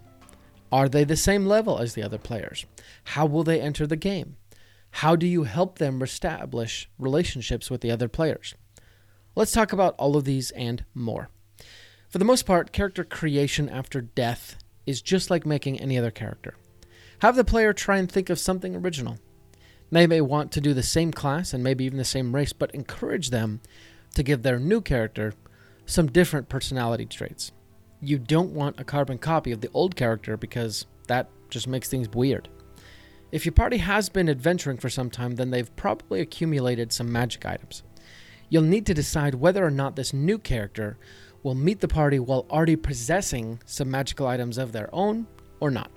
Are 0.71 0.87
they 0.87 1.05
the 1.05 1.17
same 1.17 1.47
level 1.47 1.79
as 1.79 1.95
the 1.95 2.03
other 2.03 2.19
players? 2.19 2.67
How 3.03 3.25
will 3.25 3.43
they 3.43 3.59
enter 3.59 3.87
the 3.87 3.95
game? 3.95 4.35
How 4.91 5.15
do 5.15 5.27
you 5.27 5.43
help 5.43 5.77
them 5.77 6.01
establish 6.01 6.89
relationships 6.97 7.69
with 7.69 7.81
the 7.81 7.91
other 7.91 8.07
players? 8.07 8.55
Let's 9.35 9.51
talk 9.51 9.71
about 9.71 9.95
all 9.97 10.17
of 10.17 10.23
these 10.23 10.51
and 10.51 10.83
more. 10.93 11.29
For 12.09 12.17
the 12.17 12.25
most 12.25 12.45
part, 12.45 12.71
character 12.71 13.03
creation 13.03 13.69
after 13.69 14.01
death 14.01 14.57
is 14.85 15.01
just 15.01 15.29
like 15.29 15.45
making 15.45 15.79
any 15.79 15.97
other 15.97 16.11
character. 16.11 16.55
Have 17.19 17.35
the 17.35 17.43
player 17.43 17.73
try 17.73 17.97
and 17.97 18.11
think 18.11 18.29
of 18.29 18.39
something 18.39 18.75
original. 18.75 19.17
They 19.91 20.07
may 20.07 20.21
want 20.21 20.51
to 20.53 20.61
do 20.61 20.73
the 20.73 20.83
same 20.83 21.11
class 21.11 21.53
and 21.53 21.63
maybe 21.63 21.85
even 21.85 21.97
the 21.97 22.05
same 22.05 22.33
race, 22.33 22.53
but 22.53 22.73
encourage 22.73 23.29
them 23.29 23.61
to 24.15 24.23
give 24.23 24.43
their 24.43 24.59
new 24.59 24.81
character 24.81 25.33
some 25.85 26.07
different 26.07 26.49
personality 26.49 27.05
traits. 27.05 27.51
You 28.01 28.19
don't 28.19 28.53
want 28.53 28.79
a 28.79 28.83
carbon 28.83 29.17
copy 29.17 29.51
of 29.51 29.61
the 29.61 29.69
old 29.73 29.95
character 29.95 30.37
because 30.37 30.85
that 31.07 31.29
just 31.49 31.67
makes 31.67 31.89
things 31.89 32.09
weird. 32.09 32.49
If 33.31 33.45
your 33.45 33.53
party 33.53 33.77
has 33.77 34.07
been 34.07 34.29
adventuring 34.29 34.77
for 34.77 34.89
some 34.89 35.09
time, 35.09 35.35
then 35.35 35.51
they've 35.51 35.75
probably 35.75 36.21
accumulated 36.21 36.93
some 36.93 37.11
magic 37.11 37.45
items. 37.45 37.83
You'll 38.49 38.63
need 38.63 38.85
to 38.85 38.93
decide 38.93 39.35
whether 39.35 39.65
or 39.65 39.71
not 39.71 39.95
this 39.95 40.13
new 40.13 40.37
character 40.37 40.97
will 41.43 41.55
meet 41.55 41.81
the 41.81 41.87
party 41.87 42.19
while 42.19 42.45
already 42.49 42.77
possessing 42.77 43.59
some 43.65 43.91
magical 43.91 44.27
items 44.27 44.57
of 44.57 44.71
their 44.71 44.89
own 44.93 45.27
or 45.59 45.69
not. 45.69 45.91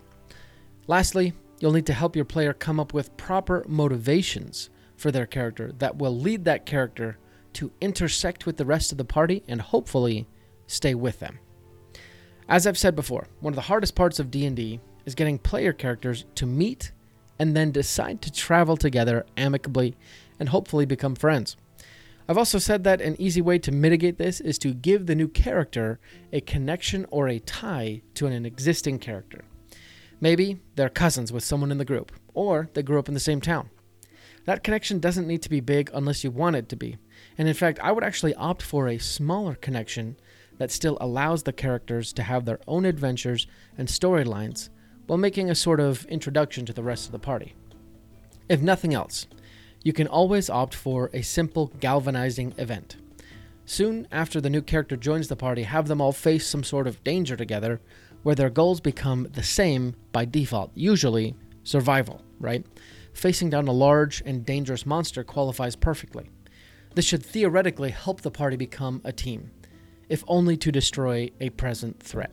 Lastly, 0.89 1.33
you'll 1.61 1.73
need 1.73 1.87
to 1.87 1.93
help 1.93 2.17
your 2.17 2.25
player 2.25 2.53
come 2.53 2.81
up 2.81 2.93
with 2.93 3.17
proper 3.17 3.65
motivations 3.69 4.71
for 4.97 5.13
their 5.13 5.27
character 5.27 5.73
that 5.79 5.97
will 5.97 6.17
lead 6.17 6.45
that 6.45 6.67
character 6.67 7.17
to 7.53 7.71
intersect 7.81 8.45
with 8.45 8.57
the 8.57 8.67
rest 8.67 8.91
of 8.91 8.99
the 8.99 9.05
party 9.05 9.43
and 9.47 9.61
hopefully 9.61 10.27
stay 10.67 10.95
with 10.95 11.21
them. 11.21 11.39
As 12.49 12.67
I've 12.67 12.79
said 12.79 12.97
before, 12.97 13.29
one 13.39 13.53
of 13.53 13.57
the 13.57 13.63
hardest 13.63 13.95
parts 13.95 14.19
of 14.19 14.31
D&D 14.31 14.81
is 15.07 15.15
getting 15.15 15.39
player 15.39 15.73
characters 15.73 16.25
to 16.35 16.47
meet 16.47 16.91
and 17.41 17.57
then 17.57 17.73
decide 17.73 18.21
to 18.21 18.31
travel 18.31 18.77
together 18.77 19.25
amicably 19.39 19.97
and 20.39 20.51
hopefully 20.51 20.85
become 20.85 21.15
friends. 21.15 21.57
I've 22.29 22.37
also 22.37 22.59
said 22.59 22.85
that 22.85 23.01
an 23.01 23.17
easy 23.19 23.41
way 23.41 23.59
to 23.61 23.73
mitigate 23.73 24.19
this 24.19 24.41
is 24.41 24.59
to 24.59 24.75
give 24.75 25.07
the 25.07 25.15
new 25.15 25.27
character 25.27 25.99
a 26.35 26.43
connection 26.43 27.07
or 27.11 27.29
a 27.29 27.39
tie 27.39 28.03
to 28.15 28.27
an 28.27 28.45
existing 28.45 28.99
character. 28.99 29.41
Maybe 30.21 30.61
they're 30.77 30.91
cousins 30.91 31.33
with 31.33 31.43
someone 31.43 31.73
in 31.73 31.79
the 31.79 31.85
group, 31.87 32.13
or 32.35 32.69
they 32.75 32.83
grew 32.83 32.99
up 32.99 33.09
in 33.09 33.15
the 33.15 33.21
same 33.21 33.41
town. 33.41 33.71
That 34.45 34.63
connection 34.63 35.01
doesn't 35.01 35.27
need 35.27 35.41
to 35.43 35.51
be 35.51 35.61
big 35.61 35.91
unless 35.95 36.23
you 36.23 36.31
want 36.31 36.57
it 36.57 36.69
to 36.69 36.77
be. 36.77 36.99
And 37.39 37.49
in 37.49 37.55
fact, 37.55 37.81
I 37.83 37.91
would 37.91 38.05
actually 38.05 38.35
opt 38.35 38.61
for 38.61 38.87
a 38.87 38.99
smaller 38.99 39.55
connection 39.55 40.17
that 40.59 40.71
still 40.71 40.99
allows 41.01 41.45
the 41.45 41.55
characters 41.55 42.13
to 42.13 42.23
have 42.23 42.45
their 42.45 42.61
own 42.69 42.85
adventures 42.85 43.47
and 43.79 43.89
storylines 43.89 44.69
while 45.11 45.19
making 45.19 45.51
a 45.51 45.55
sort 45.57 45.81
of 45.81 46.05
introduction 46.05 46.65
to 46.65 46.73
the 46.73 46.85
rest 46.85 47.07
of 47.07 47.11
the 47.11 47.19
party. 47.19 47.53
If 48.49 48.63
nothing 48.63 48.95
else, 48.95 49.27
you 49.83 49.93
can 49.93 50.07
always 50.07 50.49
opt 50.49 50.73
for 50.73 51.11
a 51.13 51.21
simple 51.23 51.73
galvanizing 51.81 52.55
event. 52.59 52.95
Soon 53.67 54.07
after 54.13 54.41
the 54.41 54.49
new 54.49 54.63
character 54.63 54.97
joins 54.97 55.27
the 55.27 55.35
party, 55.35 55.65
have 55.65 55.89
them 55.89 56.01
all 56.01 56.13
face 56.13 56.47
some 56.47 56.63
sort 56.63 56.87
of 56.87 57.03
danger 57.03 57.35
together 57.35 57.81
where 58.23 58.37
their 58.37 58.51
goals 58.51 58.81
become 58.81 59.27
the 59.33 59.43
same 59.43 59.97
by 60.13 60.25
default, 60.25 60.71
usually 60.77 61.35
survival, 61.65 62.23
right? 62.39 62.65
Facing 63.13 63.51
down 63.51 63.67
a 63.67 63.73
large 63.73 64.23
and 64.25 64.47
dangerous 64.47 64.87
monster 64.87 65.25
qualifies 65.25 65.75
perfectly. 65.75 66.31
This 66.95 67.05
should 67.05 67.27
theoretically 67.27 67.91
help 67.91 68.21
the 68.21 68.31
party 68.31 68.57
become 68.57 69.01
a 69.03 69.11
team, 69.11 69.51
if 70.09 70.23
only 70.29 70.57
to 70.59 70.71
destroy 70.71 71.33
a 71.41 71.51
present 71.51 72.01
threat. 72.01 72.31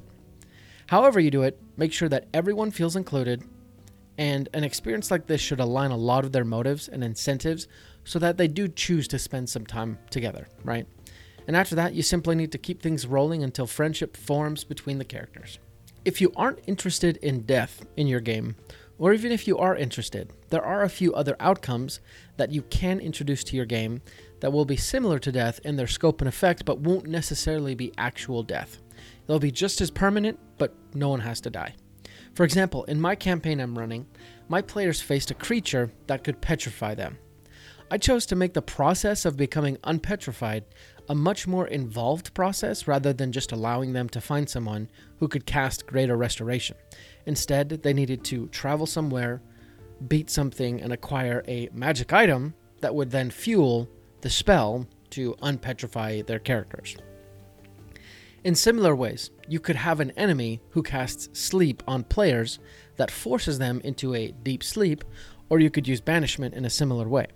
However, 0.88 1.20
you 1.20 1.32
do 1.32 1.44
it, 1.44 1.60
make 1.76 1.94
sure 1.94 2.10
that 2.10 2.28
everyone 2.34 2.72
feels 2.72 2.96
included, 2.96 3.44
and 4.18 4.50
an 4.54 4.64
experience 4.64 5.12
like 5.12 5.28
this 5.28 5.42
should 5.42 5.60
align 5.60 5.92
a 5.92 5.98
lot 5.98 6.26
of 6.26 6.32
their 6.32 6.46
motives 6.46 6.88
and 6.88 7.04
incentives 7.04 7.68
so 8.04 8.20
that 8.20 8.38
they 8.38 8.48
do 8.48 8.68
choose 8.68 9.08
to 9.10 9.20
spend 9.20 9.50
some 9.50 9.66
time 9.66 10.00
together, 10.10 10.48
right? 10.64 10.88
And 11.46 11.56
after 11.56 11.76
that, 11.76 11.94
you 11.94 12.02
simply 12.04 12.36
need 12.36 12.52
to 12.54 12.58
keep 12.58 12.82
things 12.82 13.06
rolling 13.06 13.44
until 13.44 13.68
friendship 13.68 14.18
forms 14.18 14.64
between 14.64 14.98
the 14.98 15.06
characters. 15.06 15.60
If 16.06 16.22
you 16.22 16.32
aren't 16.36 16.60
interested 16.68 17.18
in 17.18 17.42
death 17.42 17.86
in 17.98 18.08
your 18.08 18.22
game, 18.22 18.56
or 18.98 19.14
even 19.14 19.32
if 19.32 19.48
you 19.48 19.58
are 19.58 19.76
interested, 19.76 20.32
there 20.50 20.64
are 20.64 20.84
a 20.84 20.90
few 20.90 21.14
other 21.14 21.36
outcomes 21.40 22.00
that 22.38 22.52
you 22.52 22.64
can 22.64 23.00
introduce 23.00 23.44
to 23.46 23.56
your 23.56 23.66
game 23.66 24.02
that 24.40 24.52
will 24.52 24.66
be 24.66 24.78
similar 24.78 25.20
to 25.20 25.32
death 25.32 25.60
in 25.64 25.76
their 25.76 25.88
scope 25.88 26.22
and 26.22 26.28
effect, 26.28 26.66
but 26.66 26.80
won't 26.80 27.08
necessarily 27.08 27.76
be 27.76 27.94
actual 27.98 28.42
death. 28.42 28.80
They'll 29.28 29.40
be 29.40 29.52
just 29.52 29.82
as 29.82 29.92
permanent, 29.92 30.40
but 30.58 30.74
no 30.94 31.10
one 31.10 31.20
has 31.20 31.42
to 31.42 31.50
die. 31.50 31.76
For 32.34 32.44
example, 32.44 32.84
in 32.86 33.02
my 33.02 33.16
campaign 33.16 33.60
I'm 33.60 33.78
running, 33.78 34.08
my 34.48 34.62
players 34.62 35.02
faced 35.02 35.32
a 35.32 35.36
creature 35.36 35.92
that 36.08 36.24
could 36.24 36.42
petrify 36.42 36.96
them. 36.96 37.18
I 37.90 37.98
chose 37.98 38.26
to 38.28 38.36
make 38.36 38.54
the 38.54 38.62
process 38.62 39.24
of 39.24 39.38
becoming 39.38 39.78
unpetrified 39.84 40.66
a 41.10 41.16
much 41.16 41.48
more 41.48 41.68
involved 41.68 42.34
process 42.34 42.86
rather 42.86 43.14
than 43.14 43.32
just 43.32 43.54
allowing 43.54 43.94
them 43.94 44.10
to 44.10 44.20
find 44.20 44.50
someone 44.50 44.90
who 45.20 45.28
could 45.30 45.46
cast 45.46 45.88
greater 45.88 46.18
restoration. 46.18 46.76
Instead, 47.26 47.70
they 47.70 47.94
needed 47.94 48.26
to 48.26 48.48
travel 48.50 48.86
somewhere, 48.86 49.42
beat 50.08 50.30
something, 50.30 50.82
and 50.82 50.92
acquire 50.92 51.44
a 51.48 51.70
magic 51.74 52.12
item 52.12 52.54
that 52.82 52.94
would 52.94 53.12
then 53.12 53.32
fuel 53.32 53.90
the 54.22 54.30
spell 54.30 54.86
to 55.12 55.34
unpetrify 55.42 56.26
their 56.26 56.40
characters. 56.40 56.98
In 58.44 58.56
similar 58.56 58.96
ways, 58.96 59.32
you 59.48 59.60
could 59.60 59.76
have 59.76 60.00
an 60.00 60.12
enemy 60.12 60.62
who 60.72 60.84
casts 60.84 61.30
sleep 61.38 61.84
on 61.88 62.04
players 62.04 62.60
that 62.96 63.12
forces 63.12 63.60
them 63.60 63.82
into 63.84 64.14
a 64.14 64.32
deep 64.44 64.64
sleep, 64.64 65.04
or 65.50 65.60
you 65.60 65.70
could 65.70 65.88
use 65.88 66.02
banishment 66.02 66.54
in 66.54 66.66
a 66.66 66.70
similar 66.70 67.08
way. 67.08 67.28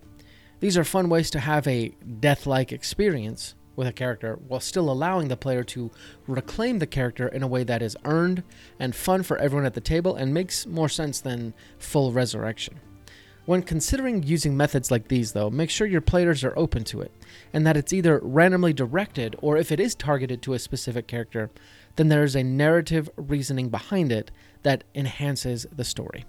These 0.59 0.77
are 0.77 0.83
fun 0.83 1.09
ways 1.09 1.31
to 1.31 1.39
have 1.39 1.67
a 1.67 1.89
death 2.19 2.45
like 2.45 2.71
experience 2.71 3.55
with 3.75 3.87
a 3.87 3.93
character 3.93 4.37
while 4.47 4.59
still 4.59 4.91
allowing 4.91 5.27
the 5.27 5.37
player 5.37 5.63
to 5.63 5.89
reclaim 6.27 6.79
the 6.79 6.87
character 6.87 7.27
in 7.27 7.41
a 7.41 7.47
way 7.47 7.63
that 7.63 7.81
is 7.81 7.97
earned 8.05 8.43
and 8.79 8.95
fun 8.95 9.23
for 9.23 9.37
everyone 9.37 9.65
at 9.65 9.73
the 9.73 9.81
table 9.81 10.15
and 10.15 10.33
makes 10.33 10.67
more 10.67 10.89
sense 10.89 11.19
than 11.19 11.53
full 11.79 12.11
resurrection. 12.11 12.79
When 13.45 13.63
considering 13.63 14.21
using 14.23 14.55
methods 14.55 14.91
like 14.91 15.07
these, 15.07 15.33
though, 15.33 15.49
make 15.49 15.69
sure 15.69 15.87
your 15.87 16.01
players 16.01 16.43
are 16.43 16.57
open 16.57 16.83
to 16.85 17.01
it, 17.01 17.11
and 17.53 17.65
that 17.65 17.75
it's 17.75 17.91
either 17.91 18.19
randomly 18.21 18.71
directed 18.71 19.35
or 19.41 19.57
if 19.57 19.71
it 19.71 19.79
is 19.79 19.95
targeted 19.95 20.41
to 20.43 20.53
a 20.53 20.59
specific 20.59 21.07
character, 21.07 21.49
then 21.95 22.09
there 22.09 22.23
is 22.23 22.35
a 22.35 22.43
narrative 22.43 23.09
reasoning 23.15 23.69
behind 23.69 24.11
it 24.11 24.29
that 24.61 24.83
enhances 24.93 25.65
the 25.71 25.83
story. 25.83 26.25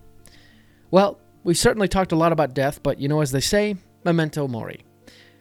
Well, 0.90 1.20
we've 1.44 1.59
certainly 1.59 1.88
talked 1.88 2.12
a 2.12 2.16
lot 2.16 2.33
about 2.33 2.55
death, 2.55 2.83
but 2.83 2.98
you 2.98 3.09
know, 3.09 3.20
as 3.20 3.31
they 3.31 3.40
say, 3.40 3.77
memento 4.05 4.48
mori. 4.48 4.83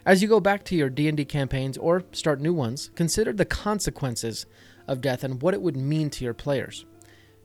As 0.06 0.22
you 0.22 0.28
go 0.28 0.40
back 0.40 0.66
to 0.66 0.76
your 0.76 0.90
D&D 0.90 1.26
campaigns 1.26 1.78
or 1.78 2.04
start 2.12 2.42
new 2.42 2.54
ones, 2.54 2.90
consider 2.96 3.32
the 3.32 3.46
consequences 3.46 4.46
of 4.88 5.00
death 5.00 5.24
and 5.24 5.42
what 5.42 5.54
it 5.54 5.62
would 5.62 5.78
mean 5.78 6.10
to 6.10 6.26
your 6.26 6.34
players. 6.34 6.86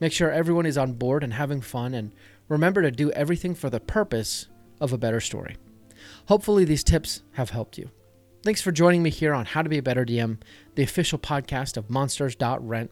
Make 0.00 0.12
sure 0.12 0.30
everyone 0.30 0.66
is 0.66 0.76
on 0.78 0.94
board 0.94 1.22
and 1.22 1.32
having 1.32 1.60
fun 1.60 1.94
and 1.94 2.12
remember 2.48 2.82
to 2.82 2.90
do 2.90 3.10
everything 3.12 3.54
for 3.54 3.70
the 3.70 3.80
purpose 3.80 4.48
of 4.80 4.92
a 4.92 4.98
better 4.98 5.20
story. 5.20 5.56
Hopefully 6.26 6.64
these 6.64 6.84
tips 6.84 7.22
have 7.32 7.50
helped 7.50 7.78
you. 7.78 7.90
Thanks 8.42 8.62
for 8.62 8.70
joining 8.70 9.02
me 9.02 9.10
here 9.10 9.34
on 9.34 9.46
How 9.46 9.62
to 9.62 9.68
Be 9.68 9.78
a 9.78 9.82
Better 9.82 10.04
DM, 10.04 10.38
the 10.76 10.82
official 10.82 11.18
podcast 11.18 11.76
of 11.76 11.90
monsters.rent. 11.90 12.90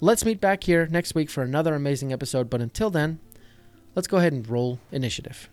Let's 0.00 0.24
meet 0.24 0.40
back 0.40 0.64
here 0.64 0.86
next 0.86 1.14
week 1.14 1.28
for 1.28 1.42
another 1.42 1.74
amazing 1.74 2.12
episode, 2.12 2.48
but 2.48 2.60
until 2.60 2.88
then, 2.88 3.18
let's 3.94 4.08
go 4.08 4.18
ahead 4.18 4.32
and 4.32 4.48
roll 4.48 4.78
initiative. 4.92 5.50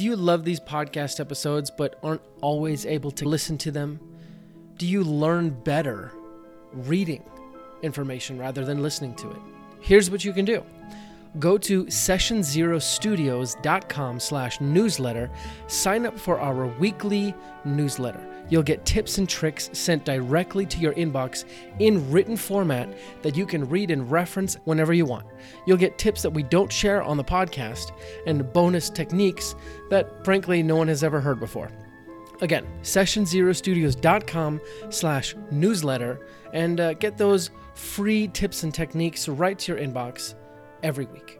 Do 0.00 0.06
you 0.06 0.16
love 0.16 0.46
these 0.46 0.60
podcast 0.60 1.20
episodes 1.20 1.70
but 1.70 1.98
aren't 2.02 2.22
always 2.40 2.86
able 2.86 3.10
to 3.10 3.28
listen 3.28 3.58
to 3.58 3.70
them? 3.70 4.00
Do 4.78 4.86
you 4.86 5.04
learn 5.04 5.50
better 5.50 6.10
reading 6.72 7.22
information 7.82 8.38
rather 8.38 8.64
than 8.64 8.82
listening 8.82 9.14
to 9.16 9.30
it? 9.30 9.36
Here's 9.80 10.10
what 10.10 10.24
you 10.24 10.32
can 10.32 10.46
do. 10.46 10.64
Go 11.38 11.56
to 11.58 11.84
sessionzerostudios.com 11.84 14.20
slash 14.20 14.60
newsletter. 14.60 15.30
Sign 15.68 16.06
up 16.06 16.18
for 16.18 16.40
our 16.40 16.66
weekly 16.66 17.32
newsletter. 17.64 18.26
You'll 18.48 18.64
get 18.64 18.84
tips 18.84 19.18
and 19.18 19.28
tricks 19.28 19.70
sent 19.72 20.04
directly 20.04 20.66
to 20.66 20.78
your 20.78 20.92
inbox 20.94 21.44
in 21.78 22.10
written 22.10 22.36
format 22.36 22.92
that 23.22 23.36
you 23.36 23.46
can 23.46 23.68
read 23.68 23.92
and 23.92 24.10
reference 24.10 24.56
whenever 24.64 24.92
you 24.92 25.04
want. 25.04 25.28
You'll 25.66 25.76
get 25.76 25.98
tips 25.98 26.22
that 26.22 26.30
we 26.30 26.42
don't 26.42 26.72
share 26.72 27.00
on 27.02 27.16
the 27.16 27.22
podcast 27.22 27.92
and 28.26 28.52
bonus 28.52 28.90
techniques 28.90 29.54
that, 29.88 30.24
frankly, 30.24 30.64
no 30.64 30.74
one 30.74 30.88
has 30.88 31.04
ever 31.04 31.20
heard 31.20 31.38
before. 31.38 31.70
Again, 32.40 32.66
sessionzerostudios.com 32.82 34.60
slash 34.88 35.36
newsletter 35.52 36.26
and 36.52 36.80
uh, 36.80 36.94
get 36.94 37.16
those 37.16 37.52
free 37.74 38.26
tips 38.26 38.64
and 38.64 38.74
techniques 38.74 39.28
right 39.28 39.56
to 39.60 39.72
your 39.72 39.80
inbox 39.80 40.34
every 40.82 41.06
week. 41.06 41.39